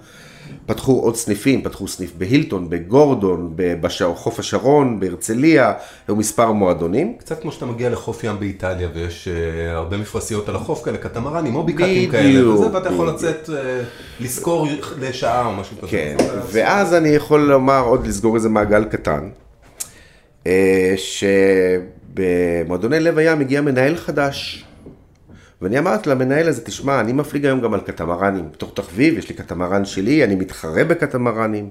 פתחו 0.66 1.00
עוד 1.00 1.16
סניפים, 1.16 1.62
פתחו 1.64 1.88
סניף 1.88 2.12
בהילטון, 2.18 2.70
בגורדון, 2.70 3.54
בחוף 3.82 4.40
השרון, 4.40 5.00
בהרצליה, 5.00 5.74
היו 6.08 6.16
מספר 6.16 6.52
מועדונים. 6.52 7.14
קצת 7.18 7.42
כמו 7.42 7.52
שאתה 7.52 7.66
מגיע 7.66 7.90
לחוף 7.90 8.24
ים 8.24 8.40
באיטליה 8.40 8.88
ויש 8.94 9.28
אה, 9.28 9.72
הרבה 9.72 9.98
מפרשיות 9.98 10.50
על 10.50 10.56
החוף 10.56 10.84
כאלה, 10.84 10.98
קטמרנים 10.98 11.56
או 11.56 11.64
ביקטים 11.64 12.12
כאלה, 12.12 12.50
וזה, 12.50 12.72
ואתה 12.74 12.90
יכול. 12.90 13.10
לצאת, 13.10 13.50
אה, 13.54 13.82
לשכור 14.20 14.68
לשעה 15.00 15.46
או 15.46 15.54
משהו 15.54 15.78
כזה. 15.78 15.88
כן, 15.92 16.16
אז- 16.20 16.50
ואז 16.52 16.94
אני 16.94 17.10
יכול 17.10 17.42
לומר, 17.42 17.84
עוד 17.86 18.08
לסגור 18.08 18.36
איזה 18.36 18.50
מעגל 18.50 18.84
קטן, 18.86 19.30
אה, 20.48 20.94
שבמועדוני 22.16 23.00
לב 23.00 23.18
הים 23.18 23.40
הגיע 23.42 23.62
מנהל 23.62 23.96
חדש. 23.96 24.66
ואני 25.64 25.80
אמרתי 25.80 26.10
למנהל 26.10 26.48
הזה, 26.48 26.62
תשמע, 26.62 27.00
אני 27.00 27.14
מפליג 27.14 27.46
היום 27.46 27.62
גם 27.62 27.74
על 27.74 27.80
קטמרנים. 27.80 28.50
בתור 28.52 28.72
תחביב, 28.74 29.18
יש 29.18 29.30
לי 29.30 29.36
קטמרן 29.36 29.86
שלי, 29.86 30.24
אני 30.24 30.36
מתחרה 30.36 30.84
בקטמרנים. 30.84 31.70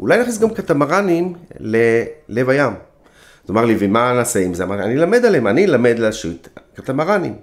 אולי 0.00 0.18
נכניס 0.18 0.38
גם 0.38 0.50
קטמרנים 0.50 1.34
ללב 1.58 2.48
הים. 2.48 2.72
אז 2.72 3.50
הוא 3.50 3.54
אמר 3.54 3.64
לי, 3.64 3.76
ומה 3.78 4.12
נעשה 4.12 4.40
עם 4.40 4.54
זה? 4.54 4.64
אמרתי, 4.64 4.82
אני 4.82 4.94
אלמד 4.94 5.24
עליהם, 5.24 5.46
אני 5.46 5.64
אלמד 5.64 5.98
להשיט 5.98 6.48
קטמרנים. 6.74 7.34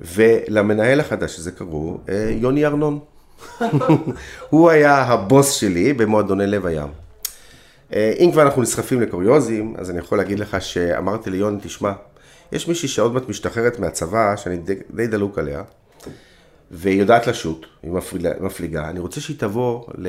ולמנהל 0.00 1.00
החדש 1.00 1.38
הזה 1.38 1.50
קראו 1.50 1.98
אה, 2.08 2.30
יוני 2.40 2.66
ארנון. 2.66 2.98
הוא 4.50 4.70
היה 4.70 5.02
הבוס 5.02 5.50
שלי 5.52 5.92
במועדוני 5.92 6.46
לב 6.46 6.66
הים. 6.66 6.88
אה, 7.94 8.12
אם 8.18 8.30
כבר 8.32 8.42
אנחנו 8.42 8.62
נסחפים 8.62 9.00
לקוריוזים, 9.00 9.74
אז 9.78 9.90
אני 9.90 9.98
יכול 9.98 10.18
להגיד 10.18 10.38
לך 10.38 10.62
שאמרתי 10.62 11.30
ליוני, 11.30 11.58
תשמע, 11.62 11.92
יש 12.52 12.68
מישהי 12.68 12.88
שעוד 12.88 13.14
מעט 13.14 13.28
משתחררת 13.28 13.78
מהצבא, 13.78 14.36
שאני 14.36 14.56
די, 14.56 14.74
די 14.90 15.06
דלוק 15.06 15.38
עליה, 15.38 15.62
והיא 16.70 17.00
יודעת 17.00 17.26
לשוט, 17.26 17.66
היא 17.82 17.90
מפליגה, 17.90 18.30
מפליגה, 18.40 18.88
אני 18.88 19.00
רוצה 19.00 19.20
שהיא 19.20 19.38
תבוא 19.38 19.84
ל... 19.98 20.08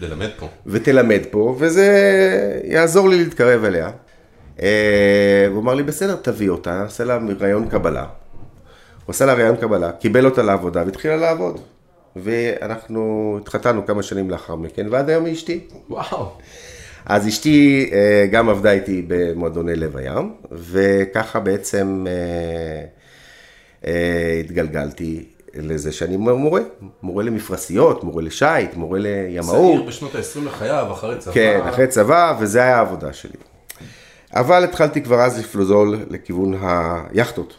ללמד 0.00 0.28
פה. 0.38 0.48
ותלמד 0.66 1.20
פה, 1.30 1.56
וזה 1.58 1.90
יעזור 2.64 3.08
לי 3.08 3.24
להתקרב 3.24 3.64
אליה. 3.64 3.90
אה, 4.62 5.46
הוא 5.50 5.62
אמר 5.62 5.74
לי, 5.74 5.82
בסדר, 5.82 6.16
תביא 6.16 6.50
אותה, 6.50 6.78
נעשה 6.82 7.04
לה 7.04 7.18
ראיון 7.40 7.68
קבלה. 7.68 8.02
הוא 8.02 9.12
עשה 9.12 9.26
לה 9.26 9.34
ראיון 9.34 9.56
קבלה, 9.56 9.92
קיבל 9.92 10.24
אותה 10.24 10.42
לעבודה 10.42 10.82
והתחילה 10.86 11.16
לעבוד. 11.16 11.60
ואנחנו 12.16 13.38
התחתנו 13.42 13.86
כמה 13.86 14.02
שנים 14.02 14.30
לאחר 14.30 14.56
מכן, 14.56 14.86
ועד 14.90 15.10
היום 15.10 15.24
היא 15.24 15.34
אשתי. 15.34 15.68
וואו. 15.90 16.32
אז 17.08 17.28
אשתי 17.28 17.90
אה, 17.92 18.26
גם 18.30 18.48
עבדה 18.48 18.72
איתי 18.72 19.04
במועדוני 19.08 19.76
לב 19.76 19.96
הים, 19.96 20.34
וככה 20.52 21.40
בעצם 21.40 22.06
אה, 22.08 22.84
אה, 23.86 24.40
התגלגלתי 24.40 25.24
לזה 25.54 25.92
שאני 25.92 26.16
מורה, 26.16 26.60
מורה 27.02 27.24
למפרשיות, 27.24 28.04
מורה 28.04 28.22
לשייט, 28.22 28.74
מורה 28.74 28.98
לימאות. 28.98 29.72
צעיר 29.72 29.82
בשנות 29.82 30.14
ה-20 30.14 30.44
לחייו, 30.44 30.92
אחרי 30.92 31.18
צבא. 31.18 31.32
כן, 31.34 31.60
אחרי 31.68 31.86
צבא, 31.86 32.36
וזה 32.40 32.62
היה 32.62 32.76
העבודה 32.76 33.12
שלי. 33.12 33.36
אבל 34.34 34.64
התחלתי 34.64 35.02
כבר 35.02 35.20
אז 35.20 35.38
לפלוזול 35.38 35.98
לכיוון 36.10 36.54
היאכטות. 36.60 37.56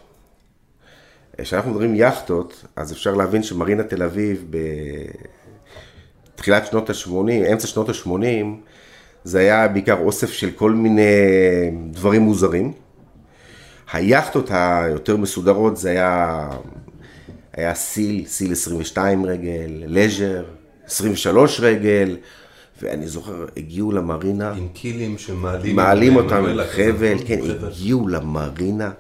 כשאנחנו 1.42 1.72
מדברים 1.72 1.96
יאכטות, 1.96 2.66
אז 2.76 2.92
אפשר 2.92 3.14
להבין 3.14 3.44
שמרינה 3.44 3.84
תל 3.84 4.04
אביב 4.04 4.46
בתחילת 6.36 6.66
שנות 6.66 6.90
ה-80, 6.90 7.52
אמצע 7.52 7.68
שנות 7.68 7.90
ה-80, 7.90 8.69
זה 9.24 9.40
היה 9.40 9.68
בעיקר 9.68 9.98
אוסף 10.00 10.32
של 10.32 10.52
כל 10.52 10.72
מיני 10.72 11.02
דברים 11.92 12.22
מוזרים. 12.22 12.74
היאכטות 13.92 14.50
היותר 14.52 15.18
מסודרות 15.18 15.78
זה 15.78 15.90
היה, 15.90 16.50
היה 17.54 17.76
סיל, 17.76 18.26
סיל 18.26 18.52
22 18.52 19.26
רגל, 19.26 19.84
לז'ר, 19.88 20.44
23 20.86 21.60
רגל, 21.60 22.18
ואני 22.82 23.08
זוכר, 23.08 23.46
הגיעו 23.58 23.92
למרינה, 23.92 24.52
עם 24.52 24.68
קילים 24.74 25.18
שמעלים... 25.18 25.76
מעלים 25.76 26.16
אותם 26.16 26.42
מנואלה 26.44 26.68
כזה, 26.68 26.74
חבל, 26.74 27.14
נכון? 27.14 27.28
כן, 27.28 27.40
חבל. 27.42 27.68
הגיעו 27.68 28.08
למרינה 28.08 28.92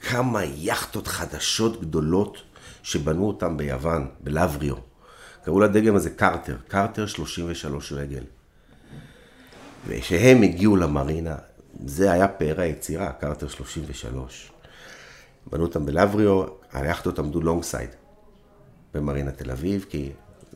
כמה 0.00 0.40
יכטות 0.58 1.06
חדשות 1.06 1.80
גדולות 1.80 2.42
שבנו 2.82 3.26
אותם 3.26 3.56
ביוון, 3.56 4.06
בלבריו. 4.20 4.74
קראו 5.44 5.60
לדגם 5.60 5.96
הזה 5.96 6.10
קרטר, 6.10 6.56
קרטר 6.68 7.06
33 7.06 7.92
רגל. 7.92 8.22
וכשהם 9.88 10.42
הגיעו 10.42 10.76
למרינה, 10.76 11.34
זה 11.86 12.12
היה 12.12 12.28
פאר 12.28 12.60
היצירה, 12.60 13.12
קרטר 13.12 13.48
33. 13.48 14.50
בנו 15.52 15.62
אותם 15.62 15.86
בלבריו, 15.86 16.42
היאכטות 16.72 17.18
עמדו 17.18 17.40
long 17.40 17.62
side 17.62 17.90
במרינה 18.94 19.30
תל 19.30 19.50
אביב, 19.50 19.86
כי... 19.88 20.10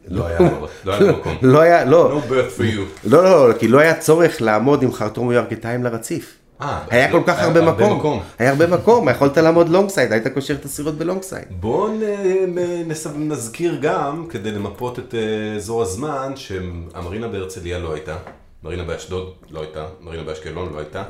לא 0.08 0.26
היה 0.26 0.38
לא 0.84 0.94
היה 0.94 1.12
מקום. 1.12 1.36
לא 1.42 1.60
היה, 1.60 1.84
לא, 1.84 2.20
No 2.20 2.30
berth 2.30 2.58
for 2.58 2.62
you. 2.62 3.08
לא, 3.08 3.48
לא, 3.48 3.58
כי 3.58 3.68
לא 3.68 3.78
היה 3.78 3.94
צורך 3.94 4.42
לעמוד 4.42 4.82
עם 4.82 4.92
חרטום 4.92 5.26
וירכתיים 5.26 5.84
לרציף. 5.84 6.36
אה, 6.62 6.80
היה 6.90 7.12
כל 7.12 7.22
כך 7.26 7.42
הרבה 7.42 7.62
מקום. 7.62 8.22
היה 8.38 8.50
הרבה 8.50 8.66
מקום, 8.66 9.08
יכולת 9.08 9.38
לעמוד 9.38 9.68
long 9.68 9.88
side, 9.88 10.12
היית 10.12 10.28
קושר 10.28 10.54
את 10.54 10.64
הסירות 10.64 10.94
ב 10.94 11.00
long 11.00 11.22
side. 11.22 11.44
בואו 11.50 11.88
נזכיר 13.16 13.78
גם, 13.82 14.26
כדי 14.30 14.50
למפות 14.50 14.98
את 14.98 15.14
אה, 15.14 15.56
אזור 15.56 15.82
הזמן, 15.82 16.32
שהמרינה 16.36 17.28
בהרצליה 17.28 17.78
לא 17.78 17.94
הייתה, 17.94 18.16
מרינה 18.64 18.84
באשדוד 18.84 19.34
לא 19.50 19.60
הייתה, 19.60 19.86
מרינה 20.00 20.22
באשקלון 20.22 20.72
לא 20.72 20.78
הייתה. 20.78 21.04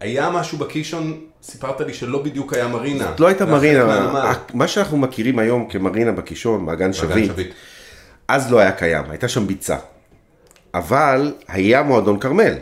היה 0.00 0.30
משהו 0.30 0.58
בקישון, 0.58 1.20
סיפרת 1.42 1.80
לי 1.80 1.94
שלא 1.94 2.22
בדיוק 2.22 2.52
היה 2.52 2.68
מרינה. 2.68 3.14
לא 3.18 3.26
הייתה 3.26 3.46
מרינה, 3.46 3.86
מהנמל. 3.86 4.32
מה 4.54 4.68
שאנחנו 4.68 4.96
מכירים 4.96 5.38
היום 5.38 5.68
כמרינה 5.68 6.12
בקישון, 6.12 6.64
מעגן 6.64 6.92
שביט. 6.92 7.32
אז 8.28 8.52
לא 8.52 8.58
היה 8.58 8.72
קיים, 8.72 9.04
הייתה 9.10 9.28
שם 9.28 9.46
ביצה. 9.46 9.76
אבל 10.74 11.34
היה 11.48 11.82
מועדון 11.82 12.18
כרמל. 12.18 12.54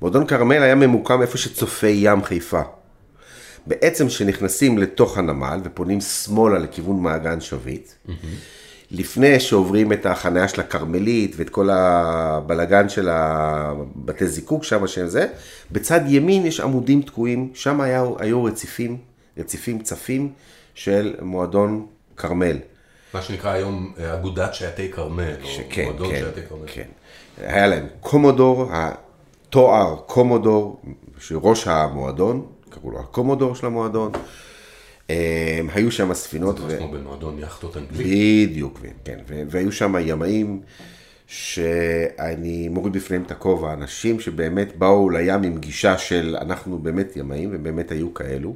מועדון 0.00 0.26
כרמל 0.26 0.62
היה 0.62 0.74
ממוקם 0.74 1.22
איפה 1.22 1.38
שצופי 1.38 1.96
ים 2.00 2.24
חיפה. 2.24 2.60
בעצם 3.66 4.08
כשנכנסים 4.08 4.78
לתוך 4.78 5.18
הנמל 5.18 5.60
ופונים 5.64 6.00
שמאלה 6.00 6.58
לכיוון 6.58 7.02
מעגן 7.02 7.40
שביט, 7.40 7.92
לפני 8.90 9.40
שעוברים 9.40 9.92
את 9.92 10.06
החניה 10.06 10.48
של 10.48 10.60
הכרמלית 10.60 11.34
ואת 11.36 11.50
כל 11.50 11.70
הבלגן 11.70 12.88
של 12.88 13.08
הבתי 13.10 14.26
זיקוק 14.26 14.64
שם, 14.64 14.86
שזה, 14.86 15.26
בצד 15.72 16.00
ימין 16.06 16.46
יש 16.46 16.60
עמודים 16.60 17.02
תקועים, 17.02 17.50
שם 17.54 17.80
היה, 17.80 18.04
היו 18.18 18.44
רציפים, 18.44 18.96
רציפים 19.38 19.82
צפים 19.82 20.32
של 20.74 21.14
מועדון 21.20 21.86
כרמל. 22.16 22.56
מה 23.14 23.22
שנקרא 23.22 23.50
היום 23.50 23.92
אה, 23.98 24.14
אגודת 24.14 24.54
שייטי 24.54 24.92
כרמל, 24.92 25.34
או 25.42 25.48
כן, 25.70 25.84
מועדון 25.84 26.10
כן, 26.10 26.18
שייטי 26.18 26.40
כרמל. 26.48 26.66
כן. 26.66 26.88
היה 27.38 27.66
להם 27.66 27.86
קומודור, 28.00 28.70
התואר 28.72 29.96
קומודור, 30.06 30.80
שראש 31.18 31.66
המועדון, 31.66 32.46
קראו 32.70 32.90
לו 32.90 33.00
הקומודור 33.00 33.54
של 33.54 33.66
המועדון. 33.66 34.12
אה, 35.10 35.60
היו 35.74 35.90
שם 35.90 36.14
ספינות. 36.14 36.58
זה 36.68 36.76
כמו 36.76 36.88
במועדון 36.88 37.38
יאכטות 37.38 37.76
אנגלי. 37.76 38.46
בדיוק, 38.46 38.80
כן, 39.04 39.18
ו- 39.28 39.42
והיו 39.50 39.72
שם 39.72 39.94
ימאים 40.00 40.60
שאני 41.26 42.68
מוריד 42.68 42.92
בפניהם 42.92 43.22
את 43.22 43.30
הכובע, 43.30 43.72
אנשים 43.72 44.20
שבאמת 44.20 44.76
באו 44.76 45.10
לים 45.10 45.42
עם 45.42 45.58
גישה 45.58 45.98
של 45.98 46.36
אנחנו 46.40 46.78
באמת 46.78 47.16
ימאים, 47.16 47.50
ובאמת 47.52 47.92
היו 47.92 48.14
כאלו. 48.14 48.54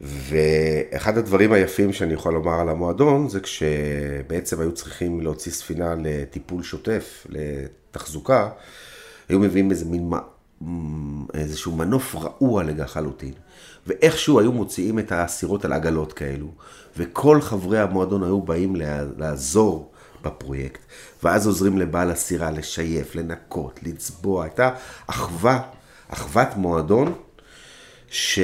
ואחד 0.00 1.18
הדברים 1.18 1.52
היפים 1.52 1.92
שאני 1.92 2.14
יכול 2.14 2.34
לומר 2.34 2.60
על 2.60 2.68
המועדון, 2.68 3.28
זה 3.28 3.40
כשבעצם 3.40 4.60
היו 4.60 4.72
צריכים 4.72 5.20
להוציא 5.20 5.52
ספינה 5.52 5.94
לטיפול 6.02 6.62
שוטף, 6.62 7.26
לתחזוקה, 7.28 8.48
היו 9.28 9.38
מביאים 9.38 9.70
איזה 9.70 9.84
מין, 9.84 10.10
איזשהו 11.34 11.72
מנוף 11.72 12.14
רעוע 12.14 12.62
לחלוטין. 12.62 13.32
ואיכשהו 13.86 14.40
היו 14.40 14.52
מוציאים 14.52 14.98
את 14.98 15.12
הסירות 15.12 15.64
על 15.64 15.72
עגלות 15.72 16.12
כאלו, 16.12 16.46
וכל 16.96 17.40
חברי 17.40 17.80
המועדון 17.80 18.22
היו 18.22 18.42
באים 18.42 18.76
לעזור 19.18 19.92
בפרויקט, 20.22 20.80
ואז 21.22 21.46
עוזרים 21.46 21.78
לבעל 21.78 22.10
הסירה 22.10 22.50
לשייף, 22.50 23.14
לנקות, 23.14 23.80
לצבוע, 23.82 24.44
הייתה 24.44 24.70
אחווה, 25.06 25.60
אחוות 26.08 26.48
מועדון, 26.56 27.14
ש... 28.10 28.38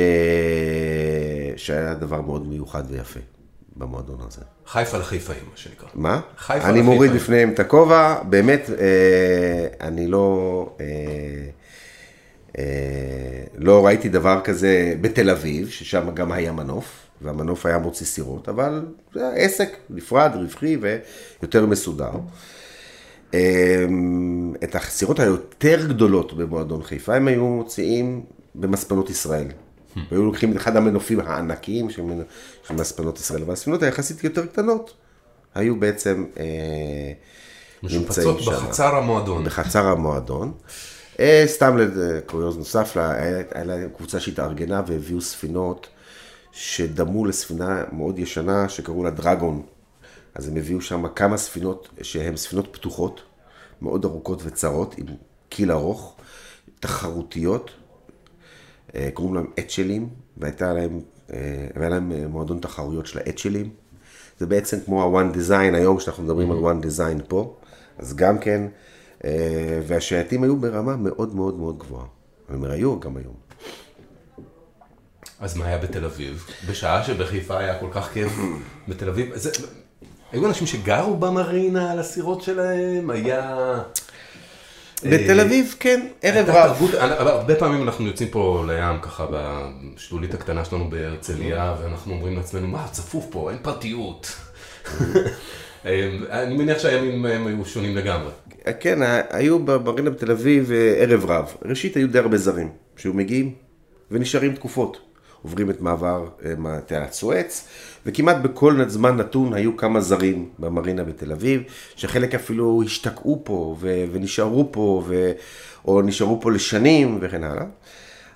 שהיה 1.56 1.94
דבר 1.94 2.20
מאוד 2.20 2.46
מיוחד 2.46 2.82
ויפה 2.88 3.20
במועדון 3.76 4.18
הזה. 4.26 4.40
חיפה 4.66 4.98
לחיפאים, 4.98 5.44
מה 5.50 5.56
שנקרא. 5.56 5.88
מה? 5.94 6.20
חיפה 6.38 6.68
אני 6.68 6.82
מוריד 6.82 7.10
לחיפאים. 7.10 7.22
בפניהם 7.22 7.50
את 7.54 7.60
הכובע, 7.60 8.22
באמת, 8.22 8.70
אה, 8.78 9.86
אני 9.86 10.06
לא, 10.06 10.76
אה, 10.80 10.86
לא 13.54 13.86
ראיתי 13.86 14.08
דבר 14.08 14.40
כזה 14.44 14.94
בתל 15.00 15.30
אביב, 15.30 15.68
ששם 15.68 16.10
גם 16.14 16.32
היה 16.32 16.52
מנוף, 16.52 17.06
והמנוף 17.22 17.66
היה 17.66 17.78
מוציא 17.78 18.06
סירות, 18.06 18.48
אבל 18.48 18.84
זה 19.14 19.28
היה 19.28 19.44
עסק 19.44 19.76
נפרד, 19.90 20.30
רווחי 20.34 20.76
ויותר 20.76 21.66
מסודר. 21.66 22.10
אה, 23.34 23.84
את 24.64 24.74
הסירות 24.74 25.20
היותר 25.20 25.86
גדולות 25.88 26.32
במועדון 26.32 26.82
חיפה, 26.82 27.14
הם 27.14 27.28
היו 27.28 27.46
מוציאים 27.46 28.24
במספנות 28.54 29.10
ישראל. 29.10 29.46
היו 30.10 30.24
לוקחים 30.24 30.52
את 30.52 30.56
אחד 30.56 30.76
המנופים 30.76 31.20
הענקיים 31.20 31.90
של 31.90 32.02
מספנות 32.70 33.18
ישראל, 33.18 33.42
והספינות 33.46 33.82
היחסית 33.82 34.24
יותר 34.24 34.46
קטנות 34.46 34.94
היו 35.54 35.76
בעצם 35.76 36.24
אה, 36.38 36.44
נמצאים 37.82 38.02
משופצות 38.02 38.42
שם. 38.42 38.52
בחצר 38.52 38.96
המועדון. 38.96 39.44
בחצר 39.44 39.86
המועדון. 39.86 40.52
אה, 41.20 41.42
סתם 41.46 41.76
לקוריוז 41.76 42.56
נוסף, 42.56 42.96
לה- 42.96 43.10
היה 43.12 43.42
היה 43.54 43.64
לה 43.64 43.88
קבוצה 43.96 44.20
שהתארגנה 44.20 44.82
והביאו 44.86 45.20
ספינות 45.20 45.86
שדמו 46.52 47.24
לספינה 47.26 47.84
מאוד 47.92 48.18
ישנה 48.18 48.68
שקראו 48.68 49.04
לה 49.04 49.10
דרגון. 49.10 49.62
אז 50.34 50.48
הם 50.48 50.56
הביאו 50.56 50.80
שם 50.80 51.08
כמה 51.08 51.36
ספינות 51.36 51.88
שהן 52.02 52.36
ספינות 52.36 52.68
פתוחות, 52.72 53.20
מאוד 53.82 54.04
ארוכות 54.04 54.40
וצרות, 54.44 54.94
עם 54.98 55.06
קיל 55.48 55.72
ארוך, 55.72 56.16
תחרותיות, 56.80 57.70
אה, 58.94 59.08
קוראים 59.14 59.34
להם 59.34 59.46
אצ'לים, 59.58 60.08
והייתה 60.36 60.72
להם, 60.72 61.00
אה, 61.32 61.36
והיה 61.76 61.88
להם 61.88 62.12
מועדון 62.30 62.58
תחרויות 62.60 63.06
של 63.06 63.18
האצ'לים. 63.18 63.70
זה 64.38 64.46
בעצם 64.46 64.78
כמו 64.84 65.02
ה-one 65.18 65.34
design 65.36 65.74
היום, 65.76 66.00
שאנחנו 66.00 66.22
מדברים 66.22 66.50
על 66.52 66.58
one 66.58 66.84
design 66.84 67.22
פה, 67.28 67.56
אז 67.98 68.16
גם 68.16 68.38
כן, 68.38 68.66
והשייטים 69.86 70.42
היו 70.42 70.56
ברמה 70.56 70.96
מאוד 70.96 71.34
מאוד 71.34 71.58
מאוד 71.58 71.78
גבוהה. 71.78 72.06
אני 72.48 72.56
אומר, 72.56 72.70
היו 72.70 73.00
גם 73.00 73.16
היום. 73.16 73.34
אז 75.40 75.56
מה 75.56 75.66
היה 75.66 75.78
בתל 75.78 76.04
אביב? 76.04 76.46
בשעה 76.68 77.04
שבחיפה 77.04 77.58
היה 77.58 77.78
כל 77.78 77.88
כך 77.92 78.12
כיף 78.12 78.32
בתל 78.88 79.08
אביב. 79.08 79.36
זה, 79.36 79.50
היו 80.32 80.46
אנשים 80.46 80.66
שגרו 80.66 81.16
במרינה 81.16 81.92
על 81.92 81.98
הסירות 81.98 82.42
שלהם? 82.42 83.10
היה... 83.10 83.56
בתל 85.04 85.40
אביב, 85.40 85.74
כן, 85.80 86.06
ערב 86.22 86.48
רב. 86.48 86.66
תרבות, 86.66 86.90
הרבה 86.94 87.54
פעמים 87.54 87.82
אנחנו 87.82 88.06
יוצאים 88.06 88.28
פה 88.28 88.64
לים 88.68 89.00
ככה 89.02 89.26
בשלולית 89.30 90.34
הקטנה 90.34 90.64
שלנו 90.64 90.90
בהרצליה 90.90 91.74
ואנחנו 91.82 92.12
אומרים 92.12 92.36
לעצמנו 92.36 92.66
מה 92.66 92.88
צפוף 92.90 93.26
פה 93.30 93.50
אין 93.50 93.58
פרטיות. 93.62 94.32
אני 95.84 96.56
מניח 96.56 96.78
שהימים 96.78 97.26
הם 97.26 97.46
היו 97.46 97.64
שונים 97.64 97.96
לגמרי. 97.96 98.30
כן, 98.80 98.98
היו 99.30 99.58
במרינה 99.58 100.10
בתל 100.10 100.30
אביב 100.30 100.72
אה, 100.72 100.94
ערב 100.98 101.24
רב. 101.30 101.54
ראשית, 101.64 101.96
היו 101.96 102.08
די 102.08 102.18
הרבה 102.18 102.36
זרים 102.36 102.68
שהיו 102.96 103.14
מגיעים 103.14 103.54
ונשארים 104.10 104.54
תקופות. 104.54 105.00
עוברים 105.42 105.70
את 105.70 105.80
מעבר 105.80 106.28
אה, 106.44 106.80
תעלת 106.86 107.12
סואץ, 107.12 107.68
וכמעט 108.06 108.36
בכל 108.36 108.80
זמן 108.88 109.16
נתון 109.16 109.54
היו 109.54 109.76
כמה 109.76 110.00
זרים 110.00 110.48
במרינה 110.58 111.04
בתל 111.04 111.32
אביב, 111.32 111.62
שחלק 111.96 112.34
אפילו 112.34 112.82
השתקעו 112.84 113.42
פה 113.44 113.76
ו- 113.80 114.04
ונשארו 114.12 114.68
פה, 114.72 115.02
ו- 115.06 115.32
או 115.88 116.02
נשארו 116.02 116.40
פה 116.40 116.50
לשנים 116.50 117.18
וכן 117.20 117.44
הלאה. 117.44 117.64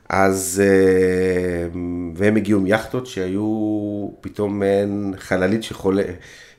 אז, 0.09 0.62
אה, 0.64 1.68
והם 2.14 2.37
הגיעו 2.37 2.61
עם 2.61 2.66
יכטות 2.66 3.07
שהיו 3.07 4.09
פתאום 4.20 4.59
מעין 4.59 5.14
חללית 5.18 5.62
שחולה, 5.62 6.02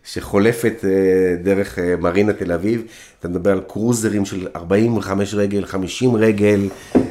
שחולפת 0.06 0.86
אה, 0.86 1.36
דרך 1.44 1.80
אה, 1.80 1.96
מרינה 1.96 2.34
תל 2.34 2.52
אביב. 2.52 2.84
אתה 3.20 3.28
מדבר 3.28 3.52
על 3.52 3.62
קרוזרים 3.68 4.26
של 4.26 4.48
45 4.56 5.34
רגל, 5.34 5.66
50 5.66 6.16
רגל, 6.16 6.70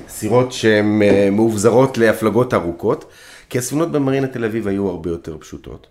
סירות 0.08 0.52
שהן 0.52 1.02
אה, 1.02 1.28
מאובזרות 1.32 1.98
להפלגות 1.98 2.54
ארוכות, 2.54 3.04
כי 3.50 3.58
הספינות 3.58 3.92
במרינה 3.92 4.26
תל 4.26 4.44
אביב 4.44 4.68
היו 4.68 4.88
הרבה 4.88 5.10
יותר 5.10 5.38
פשוטות. 5.38 5.86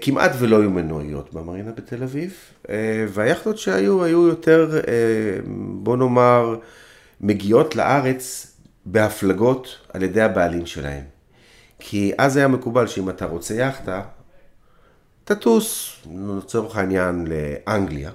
כמעט 0.00 0.30
ולא 0.38 0.60
היו 0.60 0.70
מנועיות 0.70 1.34
במרינה 1.34 1.72
בתל 1.72 2.02
אביב, 2.02 2.34
והיכטות 3.08 3.58
שהיו, 3.58 4.04
היו 4.04 4.28
יותר, 4.28 4.80
בוא 5.56 5.96
נאמר, 5.96 6.56
מגיעות 7.20 7.76
לארץ 7.76 8.52
בהפלגות 8.86 9.78
על 9.92 10.02
ידי 10.02 10.20
הבעלים 10.20 10.66
שלהם. 10.66 11.02
כי 11.78 12.12
אז 12.18 12.36
היה 12.36 12.48
מקובל 12.48 12.86
שאם 12.86 13.10
אתה 13.10 13.26
רוצה 13.26 13.54
יכטה, 13.54 14.02
תטוס, 15.28 15.96
לצורך 16.38 16.76
העניין, 16.76 17.26
לאנגליה, 17.26 18.10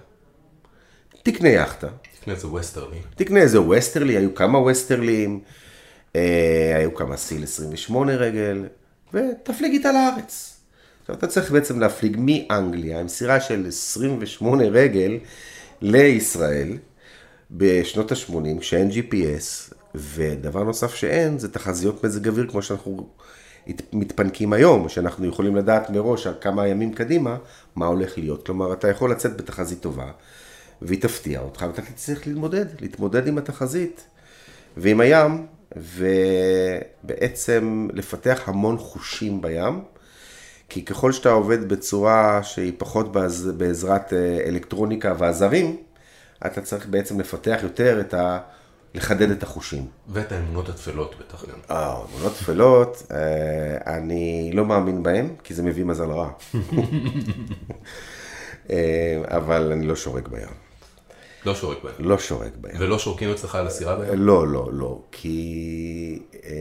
תקנה 1.23 1.49
יכטה, 1.49 1.87
תקנה 2.19 2.33
איזה 2.33 2.47
ווסטרלי. 2.47 2.97
תקנה 3.15 3.39
איזה 3.39 3.61
ווסטרלי, 3.61 4.17
היו 4.17 4.35
כמה 4.35 4.59
ווסטרלים, 4.59 5.39
אה, 6.15 6.73
היו 6.77 6.95
כמה 6.95 7.17
סיל 7.17 7.43
28 7.43 8.15
רגל, 8.15 8.65
ותפליג 9.13 9.71
איתה 9.71 9.91
לארץ. 9.91 10.59
עכשיו 11.01 11.15
אתה 11.15 11.27
צריך 11.27 11.51
בעצם 11.51 11.79
להפליג 11.79 12.17
מאנגליה 12.19 12.99
עם 12.99 13.07
סירה 13.07 13.39
של 13.39 13.65
28 13.67 14.63
רגל 14.63 15.17
לישראל 15.81 16.77
בשנות 17.51 18.11
ה-80, 18.11 18.59
כשאין 18.59 18.89
GPS, 18.89 19.73
ודבר 19.95 20.63
נוסף 20.63 20.95
שאין 20.95 21.39
זה 21.39 21.51
תחזיות 21.51 22.03
מזג 22.03 22.27
אוויר 22.27 22.47
כמו 22.49 22.61
שאנחנו 22.61 23.09
מתפנקים 23.93 24.53
היום, 24.53 24.89
שאנחנו 24.89 25.27
יכולים 25.27 25.55
לדעת 25.55 25.89
מראש 25.89 26.27
על 26.27 26.33
כמה 26.41 26.67
ימים 26.67 26.93
קדימה 26.93 27.37
מה 27.75 27.85
הולך 27.85 28.17
להיות. 28.17 28.45
כלומר, 28.45 28.73
אתה 28.73 28.89
יכול 28.89 29.11
לצאת 29.11 29.37
בתחזית 29.37 29.81
טובה, 29.81 30.11
והיא 30.81 31.01
תפתיע 31.01 31.39
אותך, 31.39 31.65
ואתה 31.67 31.81
תצטרך 31.81 32.27
להתמודד, 32.27 32.65
להתמודד 32.81 33.27
עם 33.27 33.37
התחזית 33.37 34.07
ועם 34.77 34.99
הים, 34.99 35.45
ובעצם 37.05 37.87
לפתח 37.93 38.41
המון 38.45 38.77
חושים 38.77 39.41
בים, 39.41 39.81
כי 40.69 40.85
ככל 40.85 41.11
שאתה 41.11 41.29
עובד 41.29 41.69
בצורה 41.69 42.43
שהיא 42.43 42.73
פחות 42.77 43.11
בעז, 43.11 43.51
בעזרת 43.57 44.13
אה, 44.13 44.39
אלקטרוניקה 44.47 45.13
ועזרים, 45.17 45.77
אתה 46.45 46.61
צריך 46.61 46.87
בעצם 46.87 47.19
לפתח 47.19 47.59
יותר 47.63 48.01
את 48.01 48.13
ה... 48.13 48.39
לחדד 48.95 49.31
את 49.31 49.43
החושים. 49.43 49.85
ואת 50.09 50.31
האמונות 50.31 50.69
הטפלות 50.69 51.15
בטח 51.19 51.45
גם. 51.45 51.57
אה, 51.71 51.95
אמונות 52.11 52.33
טפלות, 52.33 53.03
אה, 53.11 53.95
אני 53.97 54.51
לא 54.53 54.65
מאמין 54.65 55.03
בהם, 55.03 55.35
כי 55.43 55.53
זה 55.53 55.63
מביא 55.63 55.85
מזל 55.85 56.11
רע. 56.11 56.29
אה, 58.69 59.21
אבל 59.27 59.71
אני 59.71 59.87
לא 59.87 59.95
שורק 59.95 60.27
בים. 60.27 60.47
לא 61.45 61.55
שורק 61.55 61.77
בהם. 61.83 61.93
לא 61.99 62.17
שורק 62.17 62.51
בים. 62.61 62.73
ולא 62.79 62.99
שורקים 62.99 63.31
אצלך 63.31 63.55
על 63.55 63.67
הסירה 63.67 63.95
בהם? 63.95 64.09
לא, 64.13 64.47
לא, 64.47 64.69
לא, 64.73 65.01
כי 65.11 66.19
אה, 66.45 66.51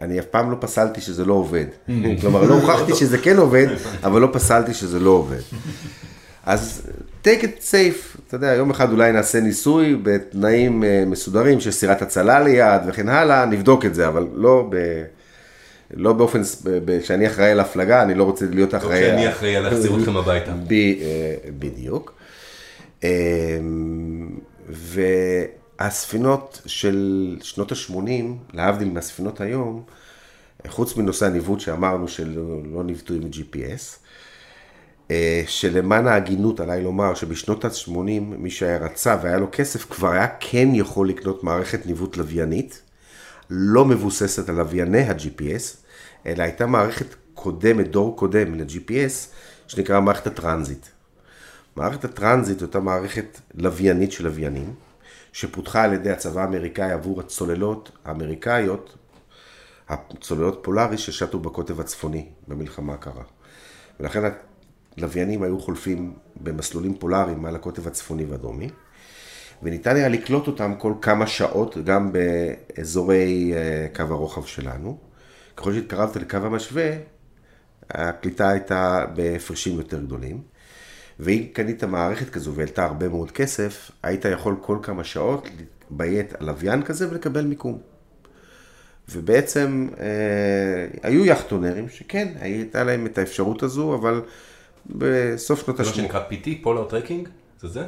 אני 0.00 0.20
אף 0.20 0.24
פעם 0.24 0.50
לא 0.50 0.56
פסלתי 0.60 1.00
שזה 1.00 1.24
לא 1.24 1.34
עובד. 1.34 1.66
כלומר, 2.20 2.42
לא 2.42 2.54
הוכחתי 2.54 2.94
שזה 2.94 3.18
כן 3.18 3.36
עובד, 3.36 3.66
אבל 4.02 4.20
לא 4.20 4.28
פסלתי 4.32 4.74
שזה 4.74 5.00
לא 5.00 5.10
עובד. 5.10 5.40
אז 6.44 6.82
take 7.28 7.42
it 7.42 7.62
safe, 7.70 8.18
אתה 8.26 8.36
יודע, 8.36 8.54
יום 8.54 8.70
אחד 8.70 8.92
אולי 8.92 9.12
נעשה 9.12 9.40
ניסוי 9.40 9.96
בתנאים 10.02 10.84
אה, 10.84 11.04
מסודרים 11.06 11.60
של 11.60 11.70
סירת 11.70 12.02
הצלה 12.02 12.40
ליד 12.40 12.82
וכן 12.86 13.08
הלאה, 13.08 13.46
נבדוק 13.46 13.84
את 13.84 13.94
זה, 13.94 14.08
אבל 14.08 14.26
לא 14.34 14.66
ב... 14.70 14.76
לא 15.94 16.12
באופן, 16.12 16.44
ס- 16.44 16.62
ב- 16.62 16.78
ב- 16.84 17.00
שאני 17.02 17.26
אחראי 17.26 17.50
על 17.50 17.60
הפלגה, 17.60 18.02
אני 18.02 18.14
לא 18.14 18.24
רוצה 18.24 18.44
להיות 18.50 18.72
לא 18.72 18.78
אחראי. 18.78 19.00
כשאני 19.02 19.28
אחראי 19.28 19.56
על 19.56 19.62
להחזיר 19.62 19.98
אתכם 19.98 20.16
הביתה. 20.16 20.52
ב, 20.66 20.72
אה, 20.72 21.34
בדיוק. 21.58 22.14
אה, 23.04 23.58
והספינות 25.78 26.62
של 26.66 27.36
שנות 27.42 27.72
ה-80, 27.72 28.54
להבדיל 28.54 28.90
מהספינות 28.90 29.40
היום, 29.40 29.82
חוץ 30.68 30.96
מנושא 30.96 31.26
הניווט 31.26 31.60
שאמרנו 31.60 32.08
שלא 32.08 32.60
לא 32.72 32.84
ניווטו 32.84 33.14
עם 33.14 33.22
GPS, 33.32 34.07
שלמען 35.46 36.06
ההגינות 36.06 36.60
עליי 36.60 36.82
לומר 36.82 37.14
שבשנות 37.14 37.64
ה-80 37.64 38.20
מי 38.20 38.50
שהיה 38.50 38.78
רצה 38.78 39.16
והיה 39.22 39.38
לו 39.38 39.48
כסף 39.52 39.84
כבר 39.90 40.10
היה 40.10 40.26
כן 40.40 40.68
יכול 40.72 41.08
לקנות 41.08 41.44
מערכת 41.44 41.86
ניווט 41.86 42.16
לוויינית, 42.16 42.82
לא 43.50 43.84
מבוססת 43.84 44.48
על 44.48 44.54
לווייני 44.54 45.02
ה-GPS, 45.02 45.76
אלא 46.26 46.42
הייתה 46.42 46.66
מערכת 46.66 47.14
קודמת, 47.34 47.90
דור 47.90 48.16
קודם 48.16 48.54
ל-GPS, 48.54 49.28
שנקרא 49.66 50.00
מערכת 50.00 50.26
הטרנזיט. 50.26 50.86
מערכת 51.76 52.04
הטרנזיט 52.04 52.62
אותה 52.62 52.80
מערכת 52.80 53.40
לוויינית 53.54 54.12
של 54.12 54.24
לוויינים, 54.24 54.74
שפותחה 55.32 55.82
על 55.82 55.92
ידי 55.92 56.10
הצבא 56.10 56.40
האמריקאי 56.40 56.92
עבור 56.92 57.20
הצוללות 57.20 57.90
האמריקאיות, 58.04 58.96
הצוללות 59.88 60.60
פולאריס 60.62 61.00
ששטו 61.00 61.38
בקוטב 61.38 61.80
הצפוני 61.80 62.26
במלחמה 62.48 62.94
הקרה. 62.94 63.22
ולכן 64.00 64.24
הלוויינים 64.98 65.42
היו 65.42 65.60
חולפים 65.60 66.12
במסלולים 66.42 66.94
פולאריים 66.94 67.42
מעל 67.42 67.56
הקוטב 67.56 67.86
הצפוני 67.86 68.24
והדרומי, 68.24 68.68
וניתן 69.62 69.96
היה 69.96 70.08
לקלוט 70.08 70.46
אותם 70.46 70.74
כל 70.78 70.92
כמה 71.02 71.26
שעות 71.26 71.76
גם 71.84 72.12
באזורי 72.12 73.52
אה, 73.56 73.86
קו 73.96 74.02
הרוחב 74.02 74.44
שלנו. 74.44 74.98
ככל 75.56 75.72
שהתקרבת 75.72 76.16
לקו 76.16 76.36
המשווה, 76.36 76.90
הקליטה 77.90 78.48
הייתה 78.48 79.04
בהפרשים 79.14 79.76
יותר 79.76 80.02
גדולים. 80.02 80.42
ואם 81.20 81.46
קנית 81.52 81.84
מערכת 81.84 82.30
כזו 82.30 82.54
והעלתה 82.54 82.84
הרבה 82.84 83.08
מאוד 83.08 83.30
כסף, 83.30 83.90
היית 84.02 84.24
יכול 84.24 84.56
כל 84.60 84.78
כמה 84.82 85.04
שעות 85.04 85.48
להתביית 85.58 86.34
על 86.34 86.46
לוויין 86.46 86.82
כזה 86.82 87.10
ולקבל 87.10 87.44
מיקום. 87.44 87.78
ובעצם 89.08 89.88
אה, 90.00 90.06
היו 91.02 91.26
יאכטונרים 91.26 91.88
שכן, 91.88 92.28
הייתה 92.40 92.84
להם 92.84 93.06
את 93.06 93.18
האפשרות 93.18 93.62
הזו, 93.62 93.94
אבל 93.94 94.22
בסוף 94.86 95.64
שנות 95.64 95.76
זה 95.76 95.82
מה 95.82 95.88
ה-80, 95.88 95.94
שנקרא 95.96 96.20
PT, 96.30 96.48
polar 96.62 96.84
tracking? 96.84 97.28
זה 97.60 97.68
זה? 97.68 97.84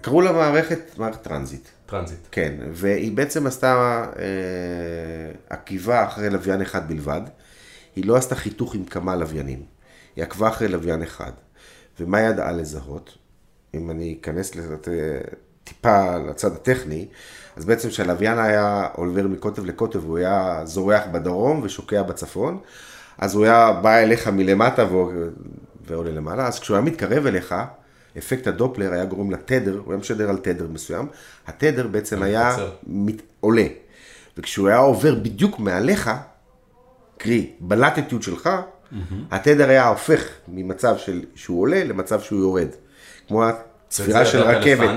קראו 0.00 0.20
לה 0.20 0.32
מערכת, 0.32 0.98
מערכת 0.98 1.22
טרנזיט. 1.22 1.68
טרנזיט. 1.86 2.18
כן, 2.32 2.54
והיא 2.72 3.12
בעצם 3.16 3.46
עשתה 3.46 4.04
אה, 4.18 4.22
עקיבה 5.50 6.04
אחרי 6.04 6.30
לוויין 6.30 6.62
אחד 6.62 6.88
בלבד. 6.88 7.20
היא 7.96 8.04
לא 8.06 8.16
עשתה 8.16 8.34
חיתוך 8.34 8.74
עם 8.74 8.84
כמה 8.84 9.16
לוויינים. 9.16 9.62
היא 10.16 10.24
עקבה 10.24 10.48
אחרי 10.48 10.68
לוויין 10.68 11.02
אחד. 11.02 11.32
ומה 12.00 12.18
היא 12.18 12.28
ידעה 12.28 12.52
לזהות? 12.52 13.18
אם 13.74 13.90
אני 13.90 14.18
אכנס 14.20 14.54
לת- 14.54 14.88
טיפה 15.64 16.16
לצד 16.16 16.52
הטכני, 16.52 17.08
אז 17.56 17.64
בעצם 17.64 17.88
כשהלוויין 17.88 18.38
היה 18.38 18.88
עובר 18.94 19.26
מקוטב 19.26 19.64
לקוטב, 19.64 20.04
הוא 20.04 20.18
היה 20.18 20.60
זורח 20.64 21.02
בדרום 21.12 21.60
ושוקע 21.64 22.02
בצפון, 22.02 22.58
אז 23.18 23.34
הוא 23.34 23.44
היה 23.44 23.72
בא 23.72 23.96
אליך 23.98 24.28
מלמטה 24.28 24.84
ועולה 25.88 26.10
למעלה, 26.10 26.46
אז 26.46 26.58
כשהוא 26.60 26.76
היה 26.76 26.84
מתקרב 26.84 27.26
אליך, 27.26 27.54
אפקט 28.18 28.46
הדופלר 28.46 28.92
היה 28.92 29.04
גורם 29.04 29.30
לתדר, 29.30 29.80
הוא 29.84 29.92
היה 29.92 30.00
משדר 30.00 30.28
על 30.28 30.36
תדר 30.36 30.66
מסוים, 30.72 31.06
התדר 31.46 31.86
בעצם 31.86 32.22
היה. 32.22 32.56
מת, 32.86 33.22
עולה. 33.40 33.66
וכשהוא 34.38 34.68
היה 34.68 34.76
עובר 34.78 35.14
בדיוק 35.14 35.58
מעליך, 35.58 36.10
קרי, 37.18 37.50
בלטיטיוד 37.60 38.22
שלך, 38.22 38.50
התדר 39.30 39.68
היה 39.68 39.88
הופך 39.88 40.24
ממצב 40.48 40.96
של 40.98 41.20
שהוא 41.34 41.60
עולה 41.62 41.84
למצב 41.84 42.20
שהוא 42.20 42.40
יורד. 42.40 42.68
כמו 43.28 43.44
הצפירה 43.44 44.24
של 44.26 44.38
רכבת. 44.42 44.88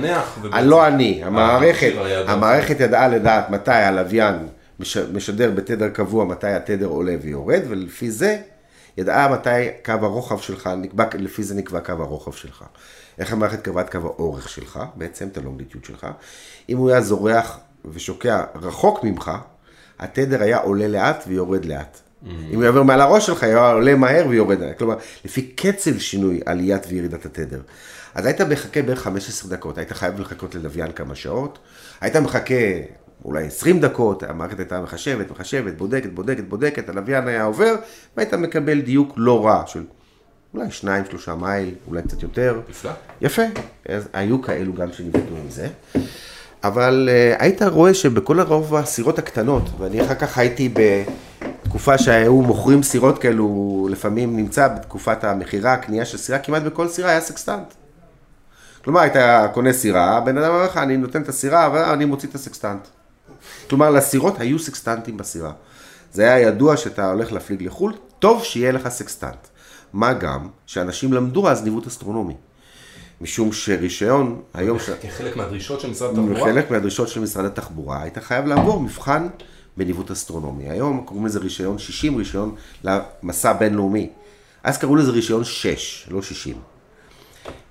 אה, 0.54 0.62
לא 0.62 0.88
אני, 0.88 1.24
המערכת, 1.24 1.92
היה 1.98 2.20
יודע. 2.20 2.32
המערכת 2.32 2.80
ידעה 2.80 3.08
לדעת 3.08 3.50
מתי 3.50 3.72
הלוויין 3.72 4.36
מש- 4.80 4.98
משדר 4.98 5.52
בתדר 5.52 5.90
קבוע, 5.90 6.26
מתי 6.26 6.48
התדר 6.48 6.86
עולה 6.86 7.16
ויורד, 7.22 7.62
ולפי 7.68 8.12
זה 8.12 8.38
ידעה 8.98 9.32
מתי 9.32 9.50
קו 9.86 9.94
הרוחב 10.02 10.40
שלך, 10.40 10.70
נקבע, 10.78 11.06
לפי 11.14 11.44
זה 11.44 11.56
נקבע 11.56 11.80
קו 11.80 11.92
הרוחב 11.92 12.32
שלך. 12.32 12.64
איך 13.20 13.34
המערכת 13.34 13.62
קבעה 13.62 13.84
את 13.84 13.92
קו 13.92 13.98
האורך 13.98 14.50
שלך, 14.50 14.80
בעצם 14.96 15.28
את 15.28 15.38
הלונגיטיוד 15.38 15.86
שלך. 15.86 16.08
אם 16.70 16.78
הוא 16.78 16.90
היה 16.90 17.02
זורח 17.02 17.60
ושוקע 17.86 18.44
רחוק 18.56 19.04
ממך, 19.04 19.32
התדר 20.00 20.42
היה 20.42 20.58
עולה 20.58 20.88
לאט 20.88 21.24
ויורד 21.28 21.66
לאט. 21.66 22.00
אם 22.26 22.56
הוא 22.56 22.64
יעבור 22.64 22.84
מעל 22.84 23.02
הראש 23.02 23.26
שלך, 23.26 23.44
היה 23.44 23.72
עולה 23.72 23.96
מהר 23.96 24.26
ויורד. 24.30 24.58
כלומר, 24.78 24.96
לפי 25.26 25.42
קצב 25.42 25.98
שינוי 25.98 26.42
עליית 26.46 26.84
וירידת 26.90 27.26
התדר. 27.26 27.62
אז 28.16 28.26
היית 28.26 28.42
מחכה 28.42 28.82
בערך 28.82 29.00
15 29.02 29.52
דקות, 29.52 29.78
היית 29.78 29.92
חייב 29.92 30.20
לחכות 30.20 30.56
ללוויין 30.56 30.92
כמה 30.92 31.16
שעות, 31.16 31.60
היית 32.02 32.16
מחכה 32.16 32.56
אולי 33.26 33.46
20 33.46 33.80
דקות, 33.80 34.24
המערכת 34.24 34.60
הייתה 34.60 34.82
מחשבת, 34.82 35.32
מחשבת, 35.32 35.78
בודקת, 35.78 36.10
בודקת, 36.14 36.44
בודקת, 36.44 36.90
הלוויין 36.90 37.28
היה 37.28 37.44
עובר, 37.44 37.76
והיית 38.18 38.34
מקבל 38.34 38.82
דיוק 38.82 39.14
לא 39.18 39.46
רע 39.46 39.64
של 39.66 39.84
אולי 40.54 40.72
שניים, 40.72 41.04
שלושה 41.10 41.36
מייל, 41.36 41.74
אולי 41.88 42.02
קצת 42.02 42.24
יותר. 42.24 42.60
נפלא. 42.70 42.92
יפה, 43.22 43.42
אז 43.90 44.08
היו 44.14 44.42
כאלו 44.42 44.74
גם 44.74 44.94
שנבדקו 44.94 45.36
עם 45.44 45.50
זה. 45.50 45.68
אבל 46.64 47.10
אה, 47.10 47.42
היית 47.42 47.62
רואה 47.62 47.94
שבכל 47.94 48.40
הרוב 48.40 48.76
הסירות 48.76 49.20
הקטנות, 49.20 49.64
ואני 49.80 50.06
אחר 50.06 50.16
כך 50.16 50.38
הייתי 50.38 50.74
בתקופה 50.74 51.98
שהיו 51.98 52.42
מוכרים 52.42 52.84
סירות 52.84 53.20
כאלו, 53.20 53.88
לפעמים 53.92 54.38
נמצא 54.38 54.68
בתקופת 54.68 55.24
המכירה, 55.24 55.74
הקנייה 55.74 56.06
של 56.06 56.18
סירה, 56.18 56.40
כמעט 56.40 56.64
בכל 56.64 56.88
סירה 56.88 57.10
היה 57.10 57.22
סקסטנט. 57.22 57.74
כלומר, 58.84 59.00
היית 59.00 59.14
קונה 59.54 59.74
סירה, 59.74 60.18
הבן 60.18 60.38
אדם 60.38 60.54
אומר 60.54 60.66
לך, 60.66 60.78
אני 60.78 60.98
נותן 60.98 61.22
את 61.22 61.30
הסירה, 61.30 61.66
אבל 61.66 61.80
אני 61.80 62.06
מוציא 62.06 62.30
את 62.30 62.36
הסקסטנט. 62.36 62.88
כלומר, 63.70 63.90
לסירות 63.90 64.40
היו 64.40 64.60
סקסטנטים 64.60 65.18
בסירה. 65.18 65.52
זה 66.14 66.34
היה 66.34 66.48
ידוע 66.48 66.78
שאתה 66.78 67.12
הולך 67.12 67.32
להפליג 67.32 67.64
לחו"ל, 67.64 67.94
טוב 68.20 68.44
שיהיה 68.44 68.72
לך 68.72 68.88
סקסטנט. 68.90 69.48
מה 69.94 70.14
גם 70.14 70.48
שאנשים 70.66 71.14
למדו 71.14 71.50
אז 71.50 71.64
ניווט 71.64 71.88
אסטרונומי. 71.88 72.36
משום 73.22 73.52
שרישיון, 73.52 74.42
היום. 74.54 74.78
כחלק 75.02 75.38
מהדרישות 75.38 75.80
של 75.80 75.90
משרד 75.90 76.10
התחבורה? 76.10 76.44
חלק 76.44 76.72
מהדרישות 76.72 77.08
של 77.08 77.20
משרד 77.20 77.46
התחבורה, 77.46 78.02
היית 78.02 78.18
חייב 78.18 78.46
לעבור 78.46 78.80
מבחן 78.80 79.28
בניווט 79.78 80.12
אסטרונומי. 80.12 80.70
היום 80.70 81.04
קוראים 81.06 81.26
לזה 81.26 81.40
רישיון 81.40 81.78
60, 81.78 82.18
רישיון 82.18 82.56
למסע 82.84 83.54
בינלאומי. 83.54 84.10
אז 84.64 84.78
קראו 84.78 84.96
לזה 84.96 85.12
רישיון 85.12 85.44
6, 85.44 86.08
לא 86.12 86.22
60. 86.22 86.56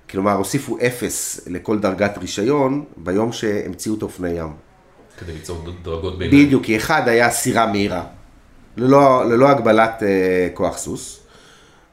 כלומר, 0.09 0.33
הוסיפו 0.33 0.77
0 0.87 1.39
לכל 1.47 1.79
דרגת 1.79 2.17
רישיון 2.17 2.85
ביום 2.97 3.31
שהמציאו 3.31 3.95
את 3.95 4.01
האופני 4.01 4.29
ים. 4.29 4.53
כדי 5.21 5.33
ליצור 5.33 5.65
דרגות 5.83 6.17
ביניים. 6.17 6.45
בדיוק, 6.45 6.63
כי 6.63 6.77
אחד 6.77 7.07
היה 7.07 7.29
סירה 7.29 7.65
מהירה, 7.65 8.03
ללא, 8.77 9.29
ללא 9.29 9.49
הגבלת 9.49 10.03
אה, 10.03 10.47
כוח 10.53 10.77
סוס. 10.77 11.19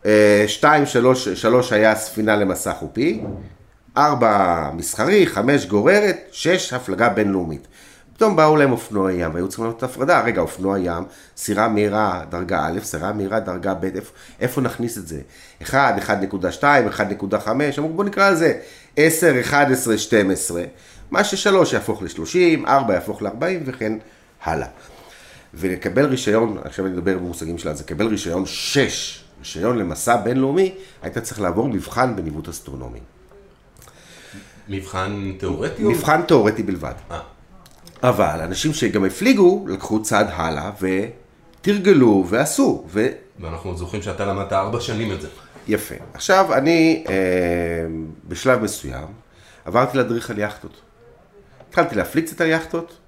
אה, 0.07 0.45
שתיים, 0.47 0.87
שלוש, 0.87 1.29
שלוש 1.29 1.73
היה 1.73 1.95
ספינה 1.95 2.37
למסע 2.37 2.73
חופי. 2.73 3.21
ארבע, 3.97 4.71
מסחרי, 4.75 5.27
חמש, 5.27 5.67
גוררת, 5.67 6.17
שש, 6.33 6.73
הפלגה 6.73 7.09
בינלאומית. 7.09 7.67
פתאום 8.15 8.37
באו 8.37 8.57
להם 8.57 8.73
אופנועי 8.73 9.15
ים, 9.15 9.35
והיו 9.35 9.49
צריכים 9.49 9.65
לעשות 9.65 9.83
הפרדה. 9.83 10.21
רגע, 10.21 10.41
אופנוע 10.41 10.79
ים, 10.79 11.05
סירה 11.37 11.69
מהירה 11.69 12.23
דרגה 12.29 12.67
א', 12.67 12.81
סירה 12.83 13.13
מהירה 13.13 13.41
דרגה 13.41 13.75
ב', 13.75 13.85
איפה, 13.85 14.13
איפה 14.41 14.61
נכניס 14.61 14.99
את 14.99 15.09
זה? 15.09 15.21
1, 15.63 15.95
1.2, 15.99 16.63
1.5, 16.63 17.49
אמרו 17.79 17.93
בוא 17.93 18.05
נקרא 18.05 18.31
לזה 18.31 18.55
10, 18.97 19.41
11, 19.41 19.99
12. 19.99 20.63
מה 21.11 21.25
ששלוש 21.25 21.73
יהפוך 21.73 22.03
ל-30, 22.03 22.69
4 22.69 22.95
יהפוך 22.95 23.23
ל-40 23.23 23.43
וכן 23.65 23.93
הלאה. 24.43 24.67
ולקבל 25.55 26.05
רישיון, 26.05 26.59
עכשיו 26.65 26.87
אני 26.87 26.95
מדבר 26.95 27.19
במושגים 27.19 27.59
שלה, 27.59 27.75
זה 27.75 27.85
לקבל 27.85 28.07
רישיון 28.07 28.47
6, 28.47 29.25
רישיון 29.39 29.79
למסע 29.79 30.17
בינלאומי, 30.17 30.75
היית 31.03 31.19
צריך 31.19 31.41
לעבור 31.41 31.69
מבחן 31.69 32.17
בניווט 32.17 32.49
אסטרונומי. 32.49 32.99
מבחן 34.69 35.33
תיאורטי? 35.39 35.85
או- 35.85 35.91
מבחן 35.91 36.23
תיאורטי 36.23 36.63
בלבד. 36.63 36.93
אה, 37.11 37.21
אבל 38.03 38.41
אנשים 38.41 38.73
שגם 38.73 39.05
הפליגו, 39.05 39.67
לקחו 39.69 40.03
צעד 40.03 40.27
הלאה 40.33 40.71
ותרגלו 41.61 42.25
ועשו, 42.29 42.85
ויפה. 42.91 43.17
ואנחנו 43.41 43.77
זוכרים 43.77 44.03
שאתה 44.03 44.27
למדת 44.27 44.53
ארבע 44.53 44.81
שנים 44.81 45.13
את 45.13 45.21
זה. 45.21 45.29
עכשיו, 46.15 46.55
אני 46.55 47.05
אה, 47.09 47.15
בשלב 48.29 48.63
מסוים 48.63 49.07
עברתי 49.65 49.97
להדריך 49.97 50.31
על 50.31 50.39
יאכטות. 50.39 50.81
התחלתי 51.69 51.95
להפליג 51.95 52.25
קצת 52.25 52.41
על 52.41 52.49
יאכטות, 52.49 52.99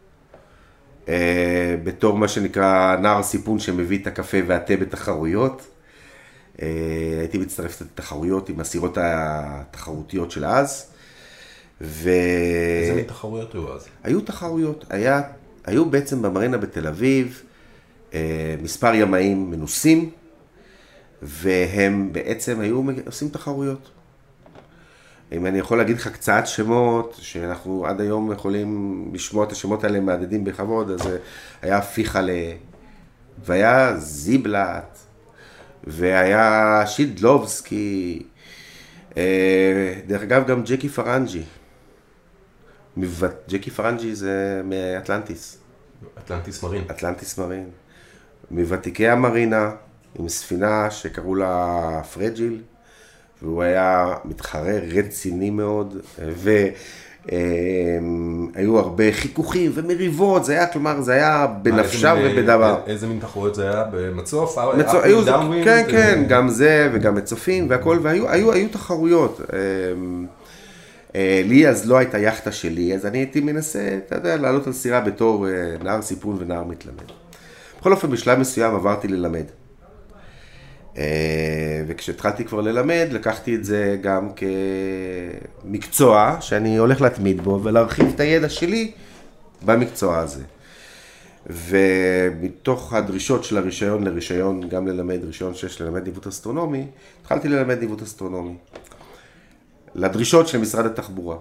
אה, 1.08 1.76
בתור 1.84 2.18
מה 2.18 2.28
שנקרא 2.28 2.96
נער 2.96 3.22
סיפון 3.22 3.58
שמביא 3.58 3.98
את 3.98 4.06
הקפה 4.06 4.38
והתה 4.46 4.76
בתחרויות. 4.76 5.66
אה, 6.62 6.68
הייתי 7.18 7.38
מצטרף 7.38 7.80
לתחרויות 7.80 8.48
עם 8.48 8.60
הסירות 8.60 8.98
התחרותיות 9.00 10.30
של 10.30 10.44
אז. 10.44 10.86
ו... 11.80 12.10
איזה 12.88 13.04
תחרויות 13.06 13.54
היו 13.54 13.74
אז? 13.74 13.88
היו 14.02 14.20
תחרויות, 14.20 14.84
היה, 14.90 15.22
היו 15.64 15.90
בעצם 15.90 16.22
במרינה 16.22 16.58
בתל 16.58 16.86
אביב 16.86 17.42
אה, 18.14 18.56
מספר 18.62 18.94
ימאים 18.94 19.50
מנוסים, 19.50 20.10
והם 21.22 22.12
בעצם 22.12 22.60
היו 22.60 22.82
עושים 23.06 23.28
תחרויות. 23.28 23.90
אם 25.32 25.46
אני 25.46 25.58
יכול 25.58 25.78
להגיד 25.78 25.96
לך 25.96 26.08
קצת 26.08 26.42
שמות, 26.44 27.16
שאנחנו 27.18 27.86
עד 27.86 28.00
היום 28.00 28.32
יכולים 28.32 29.10
לשמוע 29.14 29.44
את 29.44 29.52
השמות 29.52 29.84
האלה 29.84 30.00
מהדהדים 30.00 30.44
בכבוד, 30.44 30.90
אז 30.90 31.08
היה 31.62 31.82
פיחלה, 31.82 32.52
והיה 33.44 33.96
זיבלט, 33.96 34.98
והיה 35.84 36.82
שידלובסקי, 36.86 38.22
אה, 39.16 39.94
דרך 40.06 40.22
אגב 40.22 40.46
גם 40.46 40.62
ג'קי 40.64 40.88
פרנג'י. 40.88 41.42
ג'קי 43.48 43.70
פרנג'י 43.70 44.14
זה 44.14 44.62
מאטלנטיס, 44.64 45.58
אטלנטיס 46.18 46.62
מרין. 46.62 46.84
אטלנטיס 46.90 47.38
מרין. 47.38 47.70
מוותיקי 48.50 49.08
המרינה, 49.08 49.70
עם 50.18 50.28
ספינה 50.28 50.90
שקראו 50.90 51.34
לה 51.34 52.02
פרג'יל, 52.14 52.62
והוא 53.42 53.62
היה 53.62 54.14
מתחרה 54.24 54.72
רציני 54.92 55.50
מאוד, 55.50 55.96
והיו 57.28 58.78
הרבה 58.78 59.12
חיכוכים 59.12 59.70
ומריבות, 59.74 60.44
זה 60.44 60.52
היה, 60.52 60.66
כלומר, 60.66 61.00
זה 61.00 61.12
היה 61.12 61.46
בנפשם 61.62 62.16
אה, 62.18 62.30
ובדבר. 62.32 62.80
איזה 62.86 63.06
מין 63.06 63.18
תחרויות 63.20 63.54
זה 63.54 63.70
היה? 63.70 63.84
במצוף? 63.92 64.58
מצו- 64.76 65.00
up 65.00 65.04
היו? 65.04 65.24
כן, 65.64 65.84
אה, 65.86 65.90
כן, 65.90 66.24
גם 66.28 66.48
זה 66.48 66.90
וגם 66.92 67.14
מצופים 67.14 67.66
והכל, 67.70 67.98
והיו 68.02 68.30
היו, 68.30 68.52
היו 68.52 68.68
תחרויות. 68.68 69.40
אמ, 69.52 70.26
אה, 71.14 71.42
לי 71.44 71.68
אז 71.68 71.88
לא 71.88 71.96
הייתה 71.98 72.18
יאכטה 72.18 72.52
שלי, 72.52 72.94
אז 72.94 73.06
אני 73.06 73.18
הייתי 73.18 73.40
מנסה, 73.40 73.98
אתה 74.06 74.16
יודע, 74.16 74.36
לעלות 74.36 74.66
על 74.66 74.72
סירה 74.72 75.00
בתור 75.00 75.48
אה, 75.48 75.52
נער 75.82 76.02
סיפון 76.02 76.36
ונער 76.40 76.64
מתלמד. 76.64 77.04
בכל 77.80 77.92
אופן, 77.92 78.10
בשלב 78.10 78.38
מסוים 78.38 78.74
עברתי 78.74 79.08
ללמד. 79.08 79.44
אה, 81.00 81.82
וכשהתחלתי 81.86 82.44
כבר 82.44 82.60
ללמד, 82.60 83.08
לקחתי 83.10 83.54
את 83.54 83.64
זה 83.64 83.96
גם 84.00 84.28
כמקצוע 85.64 86.36
שאני 86.40 86.76
הולך 86.76 87.00
להתמיד 87.00 87.40
בו 87.40 87.60
ולהרחיב 87.62 88.06
את 88.14 88.20
הידע 88.20 88.48
שלי 88.48 88.92
במקצוע 89.64 90.18
הזה. 90.18 90.42
ומתוך 91.46 92.94
הדרישות 92.94 93.44
של 93.44 93.58
הרישיון 93.58 94.04
לרישיון, 94.04 94.68
גם 94.68 94.88
ללמד 94.88 95.24
רישיון 95.24 95.54
6 95.54 95.80
ללמד 95.80 96.04
ניווט 96.04 96.26
אסטרונומי, 96.26 96.86
התחלתי 97.20 97.48
ללמד 97.48 97.78
ניווט 97.78 98.02
אסטרונומי. 98.02 98.54
לדרישות 99.94 100.48
של 100.48 100.58
משרד 100.58 100.86
התחבורה. 100.86 101.36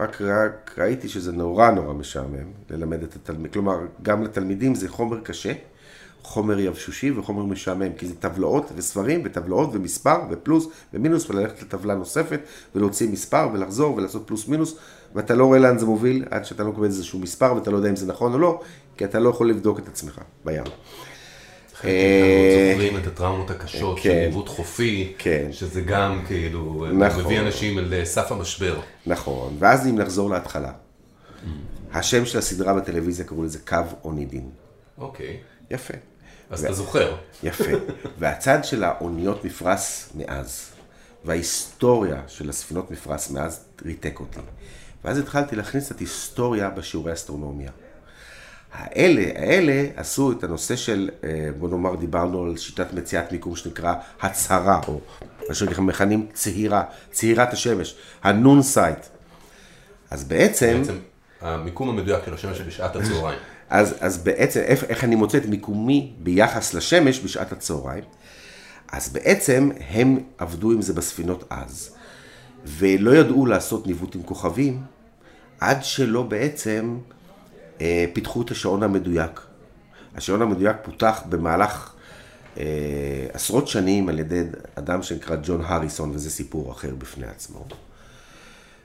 רק, 0.00 0.20
רק 0.22 0.74
ראיתי 0.78 1.08
שזה 1.08 1.32
נורא 1.32 1.70
נורא 1.70 1.94
משעמם 1.94 2.50
ללמד 2.70 3.02
את 3.02 3.16
התלמיד, 3.16 3.52
כלומר, 3.52 3.78
גם 4.02 4.22
לתלמידים 4.24 4.74
זה 4.74 4.88
חומר 4.88 5.20
קשה, 5.20 5.52
חומר 6.22 6.60
יבשושי 6.60 7.10
וחומר 7.10 7.42
משעמם, 7.42 7.92
כי 7.92 8.06
זה 8.06 8.14
טבלאות 8.14 8.72
וספרים 8.76 9.22
וטבלאות 9.24 9.70
ומספר 9.72 10.18
ופלוס 10.30 10.68
ומינוס 10.94 11.30
וללכת 11.30 11.62
לטבלה 11.62 11.94
נוספת 11.94 12.40
ולהוציא 12.74 13.08
מספר 13.08 13.48
ולחזור 13.52 13.96
ולעשות 13.96 14.22
פלוס 14.26 14.48
מינוס 14.48 14.76
ואתה 15.14 15.34
לא 15.34 15.44
רואה 15.44 15.58
לאן 15.58 15.78
זה 15.78 15.86
מוביל 15.86 16.24
עד 16.30 16.44
שאתה 16.44 16.62
לא 16.62 16.70
מקבל 16.70 16.84
איזשהו 16.84 17.18
מספר 17.18 17.54
ואתה 17.54 17.70
לא 17.70 17.76
יודע 17.76 17.90
אם 17.90 17.96
זה 17.96 18.06
נכון 18.06 18.32
או 18.32 18.38
לא, 18.38 18.60
כי 18.96 19.04
אתה 19.04 19.18
לא 19.18 19.30
יכול 19.30 19.50
לבדוק 19.50 19.78
את 19.78 19.88
עצמך 19.88 20.20
בים. 20.44 20.64
חלק 21.74 21.90
מאיתנו 21.90 22.72
זוכרים 22.72 22.96
את 22.96 23.06
הטראומות 23.06 23.50
הקשות 23.50 23.98
של 23.98 24.02
כן. 24.02 24.28
ניווט 24.28 24.48
חופי, 24.48 25.12
כן. 25.18 25.48
שזה 25.52 25.80
גם 25.80 26.22
כאילו 26.26 26.86
נכון. 26.92 27.24
מביא 27.24 27.40
אנשים 27.40 27.78
אל 27.78 27.94
אה, 27.94 28.04
סף 28.04 28.32
המשבר. 28.32 28.80
נכון, 29.06 29.56
ואז 29.58 29.86
אם 29.86 29.98
נחזור 29.98 30.30
להתחלה, 30.30 30.72
השם 31.92 32.26
של 32.26 32.38
הסדרה 32.38 32.74
בטלוויזיה 32.74 33.24
קראו 33.24 33.42
לזה 33.42 33.58
קו 33.58 33.76
אונידין. 34.04 34.50
אוקיי, 34.98 35.36
יפה. 35.70 35.94
אז 36.52 36.64
אתה 36.64 36.72
זוכר. 36.72 37.16
יפה. 37.42 37.64
והצד 38.18 38.64
של 38.64 38.84
האוניות 38.84 39.44
מפרש 39.44 40.08
מאז, 40.14 40.68
וההיסטוריה 41.24 42.22
של 42.28 42.50
הספינות 42.50 42.90
מפרש 42.90 43.30
מאז 43.30 43.64
ריתק 43.84 44.20
אותי. 44.20 44.40
ואז 45.04 45.18
התחלתי 45.18 45.56
להכניס 45.56 45.92
את 45.92 45.98
היסטוריה 45.98 46.70
בשיעורי 46.70 47.12
אסטרונומיה. 47.12 47.70
האלה, 48.72 49.22
האלה 49.36 49.86
עשו 49.96 50.32
את 50.32 50.44
הנושא 50.44 50.76
של, 50.76 51.10
אה, 51.24 51.48
בוא 51.58 51.68
נאמר, 51.68 51.96
דיברנו 51.96 52.44
על 52.44 52.56
שיטת 52.56 52.92
מציאת 52.92 53.32
מיקום 53.32 53.56
שנקרא 53.56 53.94
הצהרה, 54.20 54.80
או 54.88 55.00
מה 55.48 55.54
שאנחנו 55.54 55.82
מכנים 55.82 56.26
צהירה, 56.32 56.84
צהירת 57.10 57.52
השמש, 57.52 57.96
ה 58.22 58.30
noon 58.30 58.62
sight. 58.62 59.06
אז 60.10 60.24
בעצם, 60.24 60.78
בעצם 60.78 60.98
המיקום 61.40 61.88
המדויק 61.88 62.24
של 62.26 62.34
השמש 62.34 62.60
בשעת 62.60 62.96
הצהריים. 62.96 63.38
אז, 63.72 63.94
אז 64.00 64.18
בעצם, 64.18 64.60
איך, 64.60 64.84
איך 64.84 65.04
אני 65.04 65.14
מוצא 65.14 65.38
את 65.38 65.46
מיקומי 65.46 66.12
ביחס 66.18 66.74
לשמש 66.74 67.20
בשעת 67.20 67.52
הצהריים? 67.52 68.04
אז 68.92 69.08
בעצם 69.08 69.70
הם 69.90 70.18
עבדו 70.38 70.72
עם 70.72 70.82
זה 70.82 70.92
בספינות 70.92 71.44
אז, 71.50 71.90
ולא 72.66 73.10
ידעו 73.10 73.46
לעשות 73.46 73.86
ניווט 73.86 74.14
עם 74.14 74.22
כוכבים, 74.22 74.80
עד 75.60 75.84
שלא 75.84 76.22
בעצם 76.22 76.98
אה, 77.80 78.04
פיתחו 78.12 78.42
את 78.42 78.50
השעון 78.50 78.82
המדויק. 78.82 79.40
השעון 80.14 80.42
המדויק 80.42 80.76
פותח 80.82 81.22
במהלך 81.28 81.92
אה, 82.58 82.64
עשרות 83.32 83.68
שנים 83.68 84.08
על 84.08 84.18
ידי 84.18 84.42
אדם 84.74 85.02
שנקרא 85.02 85.36
ג'ון 85.42 85.60
הריסון, 85.64 86.10
וזה 86.10 86.30
סיפור 86.30 86.72
אחר 86.72 86.94
בפני 86.98 87.26
עצמו. 87.26 87.64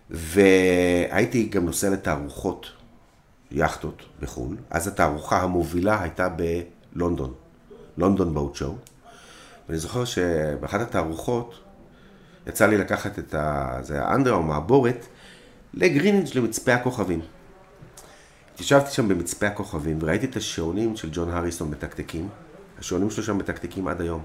והייתי 0.09 1.43
גם 1.43 1.65
נוסע 1.65 1.89
לתערוכות, 1.89 2.65
יאכטות 3.51 4.05
בחו"ל. 4.21 4.55
אז 4.69 4.87
התערוכה 4.87 5.41
המובילה 5.41 6.01
הייתה 6.01 6.29
בלונדון, 6.29 7.33
לונדון 7.97 8.33
בוט 8.33 8.55
שואו. 8.55 8.75
ואני 9.67 9.79
זוכר 9.79 10.05
שבאחת 10.05 10.81
התערוכות 10.81 11.59
יצא 12.47 12.67
לי 12.67 12.77
לקחת 12.77 13.19
את 13.19 13.33
ה... 13.33 13.77
זה 13.81 14.03
האנדר 14.03 14.33
או 14.33 14.43
מעבורת 14.43 15.05
לגרינג' 15.73 16.27
למצפה 16.35 16.73
הכוכבים. 16.73 17.21
התיישבתי 18.53 18.91
שם 18.91 19.07
במצפה 19.07 19.47
הכוכבים 19.47 19.97
וראיתי 20.01 20.25
את 20.25 20.35
השעונים 20.35 20.95
של 20.95 21.09
ג'ון 21.11 21.29
הריסון 21.29 21.71
מתקתקים. 21.71 22.29
השעונים 22.79 23.09
שלו 23.09 23.23
שם 23.23 23.37
מתקתקים 23.37 23.87
עד 23.87 24.01
היום. 24.01 24.23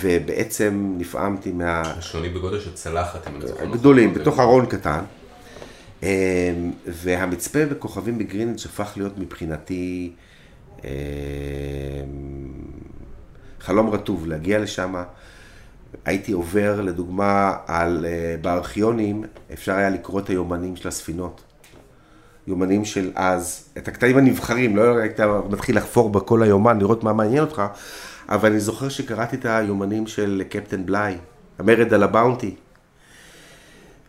ובעצם 0.00 0.94
נפעמתי 0.98 1.52
מה... 1.52 1.80
השעונים 1.80 2.34
בגודל 2.34 2.60
של 2.60 2.74
צלחת, 2.74 3.28
אם 3.28 3.36
אני 3.36 3.46
זוכר. 3.46 3.64
נכון. 3.64 3.78
גדולים, 3.78 4.14
בתוך 4.14 4.40
ארון 4.40 4.66
קטן. 4.66 5.04
אמ, 6.02 6.08
והמצפה 6.86 7.66
בכוכבים 7.66 8.18
בגרינג' 8.18 8.56
הפך 8.64 8.92
להיות 8.96 9.18
מבחינתי 9.18 10.12
אמ, 10.84 10.88
חלום 13.60 13.90
רטוב, 13.90 14.26
להגיע 14.26 14.58
לשם. 14.58 14.94
הייתי 16.04 16.32
עובר, 16.32 16.80
לדוגמה, 16.80 17.56
על, 17.66 18.06
אה, 18.08 18.36
בארכיונים, 18.40 19.24
אפשר 19.52 19.74
היה 19.74 19.90
לקרוא 19.90 20.20
את 20.20 20.28
היומנים 20.28 20.76
של 20.76 20.88
הספינות. 20.88 21.42
יומנים 22.46 22.84
של 22.84 23.10
אז, 23.14 23.68
את 23.78 23.88
הקטעים 23.88 24.16
הנבחרים, 24.16 24.76
לא 24.76 24.98
היית 24.98 25.20
מתחיל 25.50 25.76
לחפור 25.76 26.10
בכל 26.10 26.42
היומן, 26.42 26.78
לראות 26.78 27.04
מה 27.04 27.12
מעניין 27.12 27.40
אותך, 27.40 27.62
אבל 28.28 28.50
אני 28.50 28.60
זוכר 28.60 28.88
שקראתי 28.88 29.36
את 29.36 29.44
היומנים 29.44 30.06
של 30.06 30.42
קפטן 30.48 30.86
בליי, 30.86 31.18
המרד 31.58 31.94
על 31.94 32.02
הבאונטי. 32.02 32.54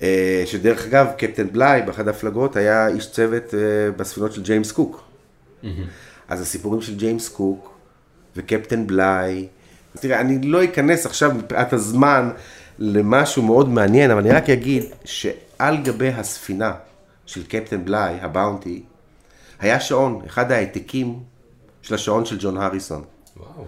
אה, 0.02 0.44
שדרך 0.46 0.86
אגב, 0.86 1.08
קפטן 1.18 1.48
בליי, 1.52 1.82
באחת 1.82 2.08
ההפלגות, 2.08 2.56
היה 2.56 2.88
איש 2.88 3.12
צוות 3.12 3.54
אה, 3.54 3.60
בספינות 3.98 4.34
של 4.34 4.44
ג'יימס 4.44 4.72
קוק. 4.72 5.04
אז 6.28 6.42
הסיפורים 6.42 6.82
של 6.82 6.96
ג'יימס 6.96 7.30
קוק 7.30 7.78
וקפטן 8.36 8.88
בליי, 8.88 9.48
תראה, 10.00 10.20
אני 10.20 10.42
לא 10.42 10.64
אכנס 10.64 11.06
עכשיו 11.06 11.32
מפאת 11.34 11.74
הזמן 11.74 12.30
למשהו 12.80 13.44
מאוד 13.44 13.70
מעניין, 13.70 14.12
אבל 14.12 14.20
אני 14.20 14.32
רק 14.32 14.50
אגיד 14.50 14.84
שעל 15.06 15.78
גבי 15.84 16.08
הספינה 16.08 16.74
של 17.26 17.44
קפטן 17.44 17.86
בליי, 17.86 18.18
הבאונטי, 18.22 18.84
היה 19.60 19.80
שעון, 19.80 20.22
אחד 20.26 20.52
העתקים 20.52 21.20
של 21.82 21.96
השעון 21.96 22.26
של 22.26 22.38
ג'ון 22.40 22.58
הריסון. 22.58 23.04
וואו. 23.38 23.66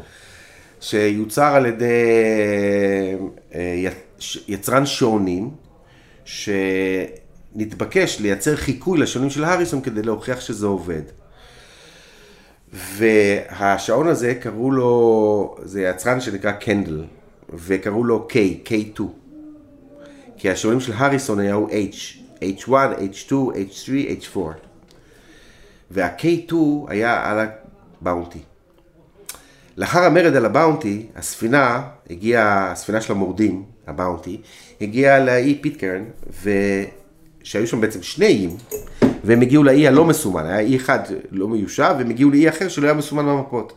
שיוצר 0.81 1.55
על 1.55 1.65
ידי 1.65 1.85
אה, 3.55 3.89
יצרן 4.47 4.85
שעונים, 4.85 5.51
שנתבקש 7.55 8.19
לייצר 8.19 8.55
חיקוי 8.55 8.99
לשעונים 8.99 9.29
של 9.29 9.43
הריסון 9.43 9.81
כדי 9.81 10.01
להוכיח 10.01 10.39
שזה 10.39 10.65
עובד. 10.65 11.01
והשעון 12.73 14.07
הזה 14.07 14.35
קראו 14.35 14.71
לו, 14.71 15.55
זה 15.63 15.81
יצרן 15.81 16.21
שנקרא 16.21 16.51
קנדל, 16.51 17.03
וקראו 17.53 18.03
לו 18.03 18.27
K, 18.31 18.35
K2. 18.67 19.01
כי 20.37 20.49
השעונים 20.49 20.79
של 20.79 20.93
הריסון 20.95 21.39
היו 21.39 21.67
H, 21.67 22.17
H1, 22.39 22.69
H2, 22.69 23.31
H3, 23.31 23.89
H4. 24.21 24.39
וה-K2 25.91 26.53
היה 26.87 27.31
על 27.31 27.47
הבאונטי. 28.01 28.39
לאחר 29.77 30.03
המרד 30.03 30.35
על 30.35 30.45
הבאונטי, 30.45 31.05
הספינה 31.15 31.81
הגיעה, 32.09 32.71
הספינה 32.71 33.01
של 33.01 33.13
המורדים, 33.13 33.63
הבאונטי, 33.87 34.41
הגיעה 34.81 35.19
לאי 35.19 35.57
פיטקרן, 35.61 36.03
שהיו 37.43 37.67
שם 37.67 37.81
בעצם 37.81 38.03
שני 38.03 38.25
איים, 38.25 38.57
והם 39.23 39.41
הגיעו 39.41 39.63
לאי 39.63 39.87
הלא 39.87 40.05
מסומן, 40.05 40.45
היה 40.45 40.59
אי 40.59 40.75
אחד 40.75 40.99
לא 41.31 41.47
מיושב, 41.47 41.95
והם 41.97 42.09
הגיעו 42.09 42.31
לאי 42.31 42.49
אחר 42.49 42.67
שלא 42.67 42.85
היה 42.85 42.93
מסומן 42.93 43.25
במפות. 43.25 43.73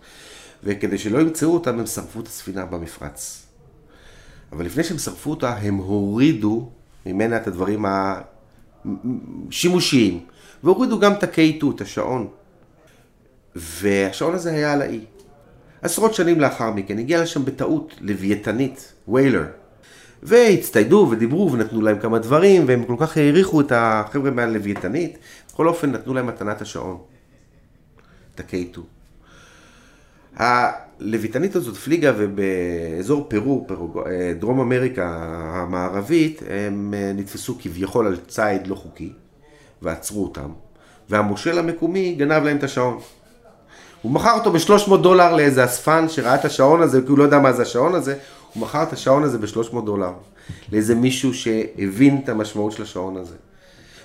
וכדי 0.65 0.99
שלא 0.99 1.19
ימצאו 1.19 1.55
אותם, 1.55 1.79
הם 1.79 1.87
שרפו 1.87 2.21
את 2.21 2.27
הספינה 2.27 2.65
במפרץ. 2.65 3.47
אבל 4.53 4.65
לפני 4.65 4.85
שהם 4.85 4.99
שרפו 4.99 5.31
אותה, 5.31 5.57
הם 5.57 5.75
הורידו 5.75 6.69
ממנה 7.07 7.37
את 7.37 7.47
הדברים 7.47 7.85
השימושיים, 9.49 10.21
והורידו 10.65 10.99
גם 10.99 11.13
את 11.13 11.23
ה-K2, 11.23 11.65
את 11.75 11.81
השעון. 11.81 12.29
והשעון 13.57 14.35
הזה 14.35 14.53
היה 14.53 14.73
על 14.73 14.83
האי. 14.83 15.01
עשרות 15.83 16.15
שנים 16.15 16.41
לאחר 16.41 16.71
מכן 16.71 16.99
הגיעה 16.99 17.23
לשם 17.23 17.45
בטעות 17.45 17.95
לוויתנית, 18.01 18.93
ויילר. 19.09 19.45
והצטיידו 20.25 21.09
ודיברו 21.11 21.53
ונתנו 21.53 21.83
להם 21.83 21.99
כמה 21.99 22.19
דברים, 22.19 22.65
והם 22.67 22.85
כל 22.85 22.97
כך 22.99 23.17
העריכו 23.17 23.61
את 23.61 23.73
החבר'ה 23.75 24.31
מהלוויתנית, 24.31 25.19
בכל 25.49 25.69
אופן 25.69 25.93
נתנו 25.93 26.15
להם 26.15 26.27
מתנת 26.27 26.63
השעון, 26.63 26.99
את 28.35 28.41
ה-K2. 28.41 28.79
הלוויתנית 30.37 31.57
הזאת 31.57 31.77
פליגה 31.77 32.13
ובאזור 32.17 33.27
פרו, 33.29 33.65
פרו, 33.69 34.05
דרום 34.39 34.61
אמריקה 34.61 35.17
המערבית, 35.53 36.43
הם 36.51 36.95
נתפסו 37.15 37.57
כביכול 37.59 38.07
על 38.07 38.17
ציד 38.29 38.67
לא 38.67 38.75
חוקי, 38.75 39.13
ועצרו 39.83 40.23
אותם, 40.23 40.51
והמושל 41.09 41.59
המקומי 41.59 42.15
גנב 42.15 42.43
להם 42.45 42.57
את 42.57 42.63
השעון. 42.63 42.99
הוא 44.03 44.13
מכר 44.13 44.33
אותו 44.33 44.53
ב-300 44.53 44.97
דולר 44.97 45.37
לאיזה 45.37 45.65
אספן 45.65 46.09
שראה 46.09 46.35
את 46.35 46.45
השעון 46.45 46.83
הזה, 46.83 47.01
כי 47.03 47.09
הוא 47.09 47.19
לא 47.19 47.23
יודע 47.23 47.39
מה 47.39 47.53
זה 47.53 47.63
השעון 47.63 47.95
הזה, 47.95 48.17
הוא 48.55 48.63
מכר 48.63 48.83
את 48.83 48.93
השעון 48.93 49.23
הזה 49.23 49.39
ב-300 49.39 49.81
דולר. 49.85 50.13
לאיזה 50.73 50.95
מישהו 50.95 51.35
שהבין 51.35 52.21
את 52.25 52.29
המשמעות 52.29 52.73
של 52.73 52.83
השעון 52.83 53.17
הזה. 53.17 53.35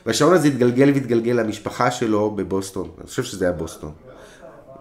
והשעון 0.06 0.34
הזה 0.34 0.48
התגלגל 0.48 0.92
והתגלגל 0.94 1.32
למשפחה 1.32 1.92
שלו 1.92 2.32
בבוסטון, 2.32 2.90
אני 2.98 3.08
חושב 3.08 3.24
שזה 3.24 3.46
היה 3.46 3.54
בוסטון. 3.54 3.92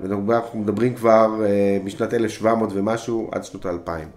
אנחנו 0.04 0.58
מדברים 0.58 0.94
כבר 0.94 1.36
uh, 1.38 1.84
משנת 1.84 2.14
1700 2.14 2.70
ומשהו 2.72 3.30
עד 3.32 3.44
שנות 3.44 3.66
האלפיים. 3.66 4.08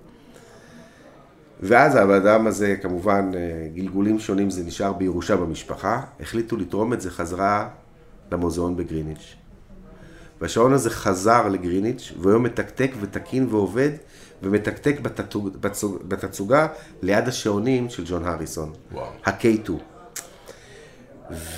ואז 1.60 1.96
האדם 1.96 2.48
הזה, 2.48 2.76
כמובן, 2.82 3.32
uh, 3.34 3.76
גלגולים 3.76 4.20
שונים, 4.20 4.50
זה 4.50 4.64
נשאר 4.64 4.94
בירושה 4.94 5.36
במשפחה, 5.36 6.02
החליטו 6.20 6.58
לתרום 6.58 6.94
את 6.94 7.02
זה 7.02 7.12
חזרה 7.12 7.70
למוזיאון 8.32 8.76
בגריניץ'. 8.78 9.36
והשעון 10.42 10.74
הזה 10.74 10.90
חזר 10.90 11.48
לגריניץ', 11.48 12.14
והיום 12.20 12.44
מתקתק 12.44 12.92
ותקין 13.02 13.48
ועובד, 13.50 13.90
ומתקתק 14.44 15.00
בתצוג, 15.00 15.50
בתצוגה 16.08 16.68
ליד 17.02 17.28
השעונים 17.28 17.90
של 17.90 18.04
ג'ון 18.06 18.26
הריסון. 18.26 18.74
ה-K2. 19.26 19.72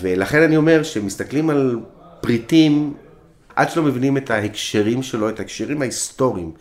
ולכן 0.02 0.41
אני 0.41 0.58
אומר 0.58 0.84
שמסתכלים 0.84 1.50
על 1.50 1.80
פריטים, 2.22 2.93
עד 3.56 3.69
שלא 3.69 3.84
מבינים 3.84 4.17
את 4.17 4.30
ההקשרים 4.30 5.04
שלו, 5.04 5.30
את 5.30 5.39
ההקשרים 5.39 5.82
ההיסטוריים. 5.82 6.52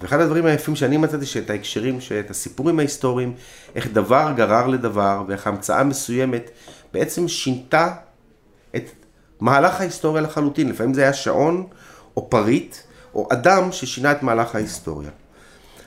ואחד 0.00 0.20
הדברים 0.20 0.46
היפים 0.46 0.76
שאני 0.76 0.96
מצאתי, 0.96 1.26
שאת 1.26 1.50
ההקשרים, 1.50 1.98
את 2.20 2.30
הסיפורים 2.30 2.78
ההיסטוריים, 2.78 3.34
איך 3.74 3.86
דבר 3.86 4.32
גרר 4.36 4.66
לדבר, 4.66 5.22
ואיך 5.28 5.46
המצאה 5.46 5.84
מסוימת 5.84 6.50
בעצם 6.92 7.28
שינתה 7.28 7.94
את 8.76 8.84
מהלך 9.40 9.80
ההיסטוריה 9.80 10.22
לחלוטין. 10.22 10.68
לפעמים 10.68 10.94
זה 10.94 11.02
היה 11.02 11.12
שעון, 11.12 11.66
או 12.16 12.30
פריט, 12.30 12.76
או 13.14 13.28
אדם 13.32 13.72
ששינה 13.72 14.12
את 14.12 14.22
מהלך 14.22 14.54
ההיסטוריה. 14.54 15.10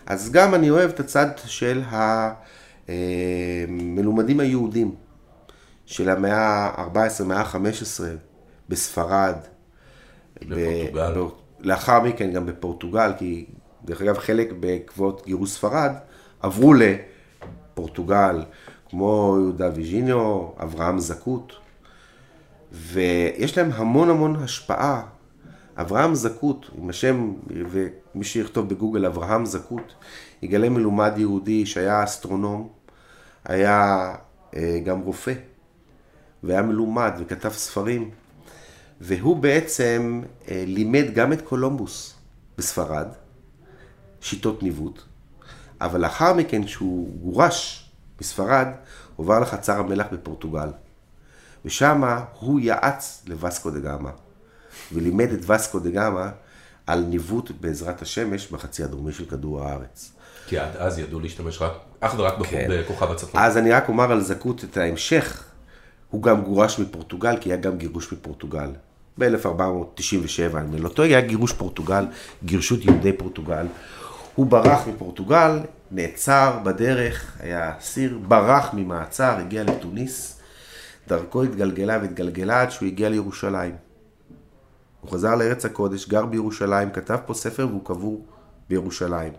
אז 0.06 0.32
גם 0.32 0.56
אני 0.56 0.70
אוהב 0.70 0.89
את 0.89 1.00
הצד 1.00 1.28
של 1.46 1.82
המלומדים 2.88 4.39
היהודים, 4.39 4.96
של 5.86 6.10
המאה 6.10 6.38
ה-14, 6.38 7.24
מאה 7.24 7.42
ה-15, 7.42 8.04
בספרד. 8.70 9.36
בפורטוגל. 10.42 11.22
ב... 11.22 11.28
לאחר 11.60 12.00
מכן 12.00 12.32
גם 12.32 12.46
בפורטוגל, 12.46 13.12
כי 13.18 13.46
דרך 13.86 14.02
אגב 14.02 14.18
חלק 14.18 14.52
בעקבות 14.60 15.26
גירוש 15.26 15.52
ספרד 15.52 15.92
עברו 16.42 16.74
לפורטוגל, 16.74 18.44
כמו 18.89 19.38
יהודה 19.39 19.70
ויז'יניו, 19.76 20.48
אברהם 20.63 21.00
זקוט, 21.00 21.54
ויש 22.72 23.58
להם 23.58 23.70
המון 23.74 24.10
המון 24.10 24.36
השפעה 24.36 25.02
אברהם 25.78 26.16
זקוט, 26.16 26.66
עם 26.78 26.89
השם, 26.89 27.34
ומי 28.15 28.23
שיכתוב 28.26 28.69
בגוגל 28.69 29.06
אברהם 29.06 29.45
זקוט, 29.45 29.93
יגלה 30.41 30.69
מלומד 30.69 31.13
יהודי 31.17 31.65
שהיה 31.65 32.04
אסטרונום, 32.04 32.69
היה 33.45 34.12
אה, 34.56 34.80
גם 34.86 34.99
רופא, 34.99 35.34
והיה 36.43 36.62
מלומד 36.62 37.12
וכתב 37.19 37.49
ספרים, 37.49 38.10
והוא 39.02 39.38
בעצם 39.38 40.21
אה, 40.49 40.63
לימד 40.67 41.06
גם 41.13 41.34
את 41.34 41.41
קולומבוס 41.41 42.15
בספרד, 42.58 43.08
שיטות 44.21 44.63
ניווט, 44.63 45.02
אבל 45.82 46.02
לאחר 46.02 46.34
מכן 46.34 46.65
כשהוא 46.65 47.17
גורש 47.21 47.89
מספרד, 48.21 48.67
הוא 49.15 49.23
עבר 49.26 49.39
לחצר 49.39 49.80
המלח 49.80 50.08
בפורטוגל, 50.12 50.69
ושם 51.65 52.04
הוא 52.39 52.60
יעץ 52.60 53.23
לווסקו 53.28 53.69
דה 53.69 53.80
גמא. 53.80 54.10
ולימד 54.93 55.32
את 55.32 55.49
וסקו 55.49 55.80
דה 55.80 55.89
גמא 55.89 56.28
על 56.88 57.00
ניווט 57.00 57.52
בעזרת 57.62 58.02
השמש 58.02 58.52
בחצי 58.52 58.84
הדרומי 58.84 59.13
של 59.13 59.26
כדור 59.26 59.63
הארץ. 59.63 60.12
כי 60.48 60.58
עד 60.58 60.76
אז 60.78 61.00
ידעו 61.00 61.19
להשתמש 61.19 61.62
רק, 61.62 61.72
אך 62.00 62.15
ורק 62.17 62.34
כן. 62.43 62.67
בכוכב 62.69 63.12
הצפון. 63.12 63.41
אז 63.41 63.58
אני 63.58 63.72
רק 63.72 63.88
אומר 63.88 64.12
על 64.12 64.22
זכות 64.22 64.63
את 64.63 64.78
ההמשך, 64.78 65.43
הוא 66.10 66.24
גם 66.24 66.41
גורש 66.41 66.80
מפורטוגל, 66.80 67.38
כי 67.41 67.50
היה 67.50 67.58
גם 67.58 67.78
גירוש 67.78 68.13
מפורטוגל. 68.13 68.69
ב-1497, 69.19 70.58
אני 70.58 70.80
לא 70.80 70.89
טועה, 70.89 71.08
היה 71.08 71.22
גירוש 71.22 71.54
פורטוגל, 71.54 72.06
גירשות 72.43 72.86
יהודי 72.86 73.13
פורטוגל. 73.13 73.65
הוא 74.36 74.46
ברח 74.46 74.88
מפורטוגל, 74.88 75.60
נעצר 75.91 76.60
בדרך, 76.63 77.38
היה 77.39 77.74
אסיר, 77.80 78.17
ברח 78.28 78.69
ממעצר, 78.74 79.36
הגיע 79.39 79.63
לתוניס, 79.63 80.39
דרכו 81.08 81.43
התגלגלה 81.43 81.98
והתגלגלה 82.02 82.62
עד 82.62 82.72
שהוא 82.72 82.88
הגיע 82.88 83.10
לירושלים. 83.10 83.76
הוא 85.04 85.12
חזר 85.12 85.36
לארץ 85.36 85.66
הקודש, 85.66 86.10
גר 86.10 86.26
בירושלים, 86.26 86.89
כתב 86.92 87.18
פה 87.26 87.34
ספר 87.34 87.68
והוא 87.70 87.86
קבור 87.86 88.26
בירושלים. 88.70 89.34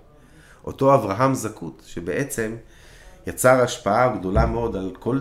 אותו 0.67 0.95
אברהם 0.95 1.35
זקוט, 1.35 1.83
שבעצם 1.87 2.55
יצר 3.27 3.63
השפעה 3.63 4.17
גדולה 4.17 4.47
מאוד 4.47 4.77
על 4.77 4.91
כל... 4.99 5.19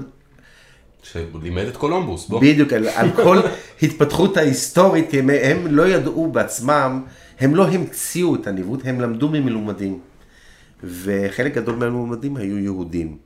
שלימד 1.03 1.63
את 1.63 1.77
קולומבוס, 1.77 2.27
בוא. 2.27 2.41
בדיוק, 2.41 2.73
על, 2.73 2.88
על 2.88 3.12
כל 3.15 3.38
התפתחות 3.82 4.38
ההיסטורית, 4.38 5.10
כי 5.10 5.19
הם, 5.19 5.29
הם 5.29 5.67
לא 5.67 5.88
ידעו 5.88 6.32
בעצמם, 6.32 7.03
הם 7.39 7.56
לא 7.56 7.67
המציאו 7.67 8.36
את 8.36 8.47
הניווט, 8.47 8.79
הם 8.84 9.01
למדו 9.01 9.29
ממלומדים. 9.29 9.99
וחלק 10.84 11.53
גדול 11.53 11.75
מהמלומדים 11.75 12.38
היו 12.38 12.58
יהודים. 12.58 13.17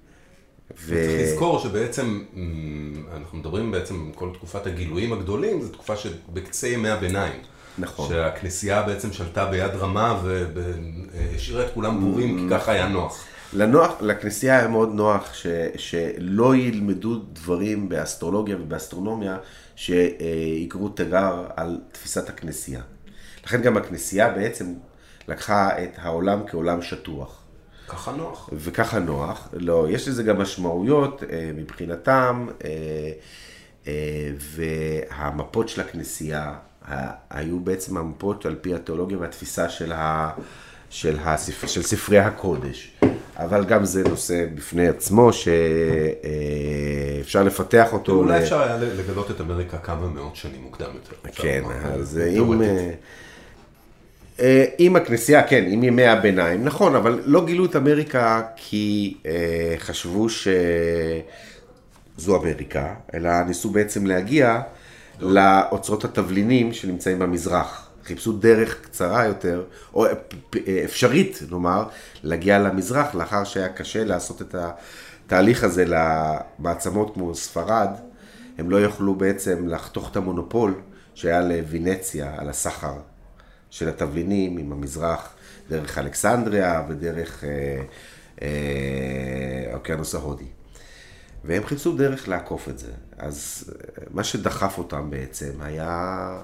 ו... 0.75 0.87
צריך 0.87 1.21
לזכור 1.21 1.59
שבעצם, 1.59 2.23
אנחנו 3.13 3.37
מדברים 3.37 3.71
בעצם, 3.71 4.11
כל 4.15 4.29
תקופת 4.33 4.67
הגילויים 4.67 5.13
הגדולים, 5.13 5.61
זו 5.61 5.69
תקופה 5.69 5.95
שבקצה 5.95 6.67
ימי 6.67 6.89
הביניים. 6.89 7.41
נכון. 7.77 8.09
שהכנסייה 8.09 8.83
בעצם 8.83 9.13
שלטה 9.13 9.45
ביד 9.45 9.71
רמה 9.75 10.21
והשאירה 10.23 11.65
את 11.65 11.73
כולם 11.73 11.99
בורים, 11.99 12.37
כי 12.37 12.55
ככה 12.55 12.71
היה 12.71 12.87
נוח. 12.87 13.25
לנוח, 13.53 13.91
לכנסייה 14.01 14.59
היה 14.59 14.67
מאוד 14.67 14.93
נוח 14.93 15.33
ש, 15.33 15.47
שלא 15.75 16.55
ילמדו 16.55 17.19
דברים 17.33 17.89
באסטרולוגיה 17.89 18.55
ובאסטרונומיה 18.55 19.37
שיקרו 19.75 20.89
תיגר 20.89 21.43
על 21.55 21.77
תפיסת 21.91 22.29
הכנסייה. 22.29 22.81
לכן 23.45 23.61
גם 23.61 23.77
הכנסייה 23.77 24.29
בעצם 24.29 24.73
לקחה 25.27 25.83
את 25.83 25.89
העולם 25.97 26.39
כעולם 26.47 26.81
שטוח. 26.81 27.41
ככה 27.87 28.11
נוח. 28.11 28.49
וככה 28.53 28.99
נוח. 28.99 29.49
לא, 29.53 29.87
יש 29.89 30.07
לזה 30.07 30.23
גם 30.23 30.41
משמעויות 30.41 31.23
אה, 31.29 31.51
מבחינתם, 31.55 32.47
אה, 32.65 32.69
אה, 33.87 34.31
והמפות 34.39 35.69
של 35.69 35.81
הכנסייה 35.81 36.55
היו 37.29 37.59
בעצם 37.59 37.97
המפות 37.97 38.45
על 38.45 38.55
פי 38.61 38.75
התיאולוגיה 38.75 39.17
והתפיסה 39.17 39.69
של, 39.69 39.91
ה, 39.91 40.29
של, 40.89 41.17
הספר, 41.19 41.67
של 41.67 41.81
ספרי 41.81 42.19
הקודש. 42.19 42.97
אבל 43.35 43.65
גם 43.65 43.85
זה 43.85 44.03
נושא 44.03 44.45
בפני 44.55 44.87
עצמו 44.87 45.29
שאפשר 45.33 45.53
לפתח 47.43 47.93
אותו. 47.93 48.11
אולי 48.11 48.43
אפשר 48.43 48.61
היה 48.61 48.77
לגלות 48.77 49.31
את 49.31 49.41
אמריקה 49.41 49.77
כמה 49.77 50.07
מאות 50.07 50.35
שנים 50.35 50.61
מוקדם 50.61 50.89
יותר. 50.95 51.29
כן, 51.35 51.63
אז 51.93 52.17
אם... 52.17 52.61
אה, 54.39 54.65
עם 54.77 54.95
הכנסייה, 54.95 55.43
כן, 55.43 55.65
עם 55.67 55.83
ימי 55.83 56.05
הביניים, 56.05 56.63
נכון, 56.63 56.95
אבל 56.95 57.21
לא 57.25 57.45
גילו 57.45 57.65
את 57.65 57.75
אמריקה 57.75 58.41
כי 58.55 59.17
אה, 59.25 59.75
חשבו 59.77 60.27
שזו 60.29 62.37
אמריקה, 62.37 62.93
אלא 63.13 63.43
ניסו 63.43 63.69
בעצם 63.69 64.05
להגיע 64.05 64.61
לאוצרות 65.19 66.05
התבלינים 66.05 66.73
שנמצאים 66.73 67.19
במזרח. 67.19 67.83
חיפשו 68.03 68.33
דרך 68.33 68.81
קצרה 68.81 69.25
יותר, 69.25 69.63
או 69.93 70.05
אפשרית, 70.85 71.39
נאמר, 71.51 71.83
להגיע 72.23 72.59
למזרח, 72.59 73.15
לאחר 73.15 73.43
שהיה 73.43 73.69
קשה 73.69 74.03
לעשות 74.03 74.41
את 74.41 74.55
התהליך 74.55 75.63
הזה 75.63 75.85
למעצמות 75.87 77.13
כמו 77.13 77.35
ספרד, 77.35 77.89
הם 78.57 78.69
לא 78.69 78.81
יכלו 78.81 79.15
בעצם 79.15 79.67
לחתוך 79.67 80.11
את 80.11 80.15
המונופול 80.15 80.73
שהיה 81.15 81.41
לוונציה 81.41 82.33
על 82.37 82.49
הסחר 82.49 82.93
של 83.69 83.89
התבלינים 83.89 84.57
עם 84.57 84.71
המזרח, 84.71 85.35
דרך 85.69 85.97
אלכסנדריה 85.97 86.85
ודרך 86.89 87.43
אה, 87.43 87.83
אה, 88.41 89.71
האוקיינוס 89.71 90.15
ההודי. 90.15 90.47
והם 91.43 91.65
חיפשו 91.65 91.95
דרך 91.95 92.27
לעקוף 92.27 92.69
את 92.69 92.79
זה. 92.79 92.91
אז 93.17 93.63
אה, 93.69 94.03
מה 94.11 94.23
שדחף 94.23 94.77
אותם 94.77 95.09
בעצם 95.09 95.51
היה 95.61 96.41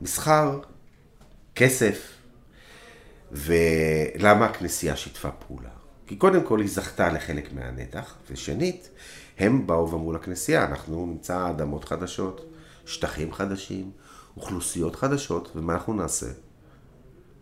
מסחר, 0.00 0.60
כסף, 1.54 2.12
ולמה 3.32 4.46
הכנסייה 4.46 4.96
שיתפה 4.96 5.30
פעולה? 5.30 5.68
כי 6.06 6.16
קודם 6.16 6.44
כל 6.44 6.60
היא 6.60 6.68
זכתה 6.68 7.12
לחלק 7.12 7.52
מהנתח, 7.52 8.14
ושנית, 8.30 8.90
הם 9.38 9.66
באו 9.66 9.90
ואמרו 9.90 10.12
לכנסייה, 10.12 10.64
אנחנו 10.64 11.06
נמצא 11.06 11.50
אדמות 11.50 11.84
חדשות, 11.84 12.52
שטחים 12.86 13.32
חדשים, 13.32 13.90
אוכלוסיות 14.40 14.96
חדשות, 14.96 15.52
ומה 15.56 15.72
אנחנו 15.72 15.94
נעשה? 15.94 16.26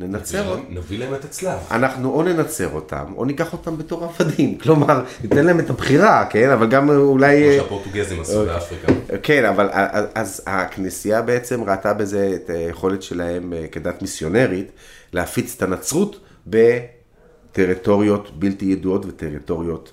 ננצר 0.00 0.48
אותם. 0.48 0.62
נביא 0.68 0.98
להם 0.98 1.14
את 1.14 1.24
הצלב. 1.24 1.58
אנחנו 1.70 2.10
או 2.10 2.22
ננצר 2.22 2.68
אותם, 2.74 3.12
או 3.16 3.24
ניקח 3.24 3.52
אותם 3.52 3.78
בתור 3.78 4.04
עבדים. 4.04 4.58
כלומר, 4.62 5.04
ניתן 5.22 5.44
להם 5.46 5.60
את 5.60 5.70
הבחירה, 5.70 6.26
כן? 6.30 6.50
אבל 6.50 6.66
גם 6.66 6.90
אולי... 6.90 7.42
כמו 7.42 7.62
שהפורטוגזים 7.62 8.20
עשו 8.20 8.40
אוקיי. 8.40 8.54
באפריקה. 8.54 8.92
כן, 9.22 9.44
אבל 9.44 9.68
אז 10.14 10.42
הכנסייה 10.46 11.22
בעצם 11.22 11.64
ראתה 11.64 11.94
בזה 11.94 12.32
את 12.34 12.50
היכולת 12.50 13.02
שלהם 13.02 13.52
אה, 13.52 13.66
כדת 13.72 14.02
מיסיונרית 14.02 14.70
להפיץ 15.12 15.54
את 15.56 15.62
הנצרות 15.62 16.20
בטריטוריות 16.46 18.38
בלתי 18.38 18.64
ידועות 18.64 19.06
וטריטוריות 19.06 19.92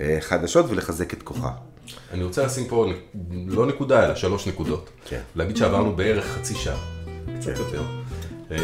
אה, 0.00 0.16
חדשות 0.20 0.66
ולחזק 0.68 1.14
את 1.14 1.22
כוחה. 1.22 1.50
אני 2.12 2.24
רוצה 2.24 2.46
לשים 2.46 2.68
פה 2.68 2.86
לא 3.46 3.66
נקודה, 3.66 4.04
אלא 4.04 4.14
שלוש 4.14 4.48
נקודות. 4.48 4.90
כן. 5.04 5.20
להגיד 5.36 5.56
שעברנו 5.56 5.96
בערך 5.96 6.24
חצי 6.24 6.54
שעה, 6.54 6.78
קצת 7.38 7.54
כן. 7.54 7.58
יותר. 7.58 7.82
אה, 8.50 8.58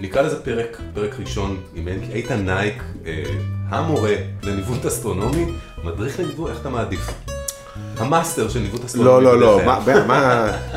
נקרא 0.00 0.22
לזה 0.22 0.44
פרק, 0.44 0.80
פרק 0.94 1.20
ראשון 1.20 1.60
עם 1.74 1.88
איתן 1.88 2.44
נייק, 2.44 2.82
אה, 3.06 3.22
המורה 3.68 4.14
לניווט 4.42 4.86
אסטרונומי, 4.86 5.46
מדריך 5.84 6.20
לניווט, 6.20 6.50
איך 6.50 6.60
אתה 6.60 6.70
מעדיף? 6.70 7.25
המאסטר 7.96 8.48
של 8.48 8.58
ניווט 8.58 8.84
אסטרונומי. 8.84 9.24
לא, 9.24 9.40
לא, 9.40 9.40
לא, 9.40 9.60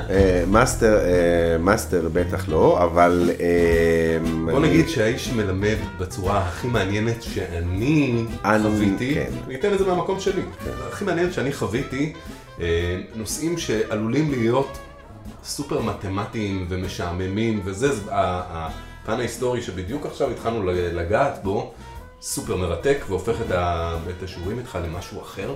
אה, 0.10 0.44
מאסטר, 0.48 0.98
אה, 1.00 1.58
מאסטר 1.60 2.10
בטח 2.14 2.50
לא, 2.50 2.84
אבל... 2.84 3.30
אה, 3.40 4.18
בוא 4.52 4.60
נגיד 4.60 4.90
שהאיש 4.90 5.32
מלמד 5.34 5.76
בצורה 6.00 6.40
הכי 6.40 6.68
מעניינת 6.68 7.24
שאני 7.24 8.26
אני- 8.46 8.64
חוויתי, 8.64 9.14
כן. 9.16 9.32
אני 9.48 9.56
אתן 9.56 9.74
את 9.74 9.80
זה 9.80 9.86
מהמקום 9.86 10.20
שלי, 10.20 10.42
הכי 10.92 11.06
מעניינת 11.06 11.34
שאני 11.34 11.54
חוויתי, 11.54 12.14
נושאים 13.16 13.58
שעלולים 13.58 14.32
להיות 14.32 14.78
סופר 15.44 15.82
מתמטיים 15.82 16.66
ומשעממים, 16.70 17.62
וזה 17.66 17.90
הפן 18.10 19.20
ההיסטורי 19.20 19.62
שבדיוק 19.62 20.06
עכשיו 20.06 20.30
התחלנו 20.32 20.64
לגעת 20.74 21.40
בו, 21.44 21.74
סופר 22.22 22.56
מרתק 22.56 22.98
והופך 23.10 23.36
את 23.52 24.24
השיעורים 24.24 24.60
איתך 24.60 24.78
למשהו 24.86 25.22
אחר, 25.22 25.54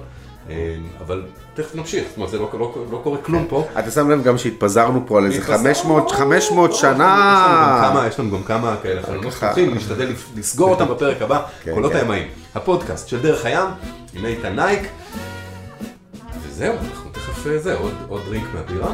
אבל 1.05 1.23
תכף 1.53 1.75
נמשיך, 1.75 2.03
זאת 2.07 2.17
אומרת 2.17 2.29
זה 2.29 2.39
לא- 2.39 2.49
לא 2.59 2.73
לא 2.91 2.99
קורה 3.03 3.17
כלום 3.17 3.45
פה. 3.49 3.67
אתה 3.79 3.91
שם 3.91 4.09
לב 4.09 4.23
גם 4.23 4.37
שהתפזרנו 4.37 5.03
פה 5.07 5.17
על 5.17 5.25
איזה 5.25 5.37
התפזרנו, 5.37 5.57
500 5.63 6.03
לא, 6.11 6.17
500 6.17 6.69
לא, 6.69 6.75
שנה. 6.75 8.03
יש 8.07 8.19
לנו 8.19 8.31
גם 8.31 8.43
כמה- 8.43 8.75
כאלה 8.83 9.01
חלונות. 9.01 9.33
פתוחים, 9.33 9.73
נשתדל 9.75 10.11
לסגור 10.35 10.69
אותם 10.69 10.87
בפרק 10.87 11.21
הבא, 11.21 11.41
כן, 11.63 11.73
קולות 11.73 11.91
כן. 11.91 11.97
הימאים. 11.97 12.27
הפודקאסט 12.55 13.07
של 13.07 13.21
דרך 13.21 13.45
הים, 13.45 13.67
עם 14.13 14.25
איתן 14.25 14.55
נייק, 14.55 14.81
וזהו, 16.47 16.73
אנחנו 16.73 17.09
תכף, 17.11 17.47
אה, 17.47 17.59
זה, 17.59 17.75
עוד 18.07 18.21
דרינק 18.29 18.45
מהבירה. 18.53 18.93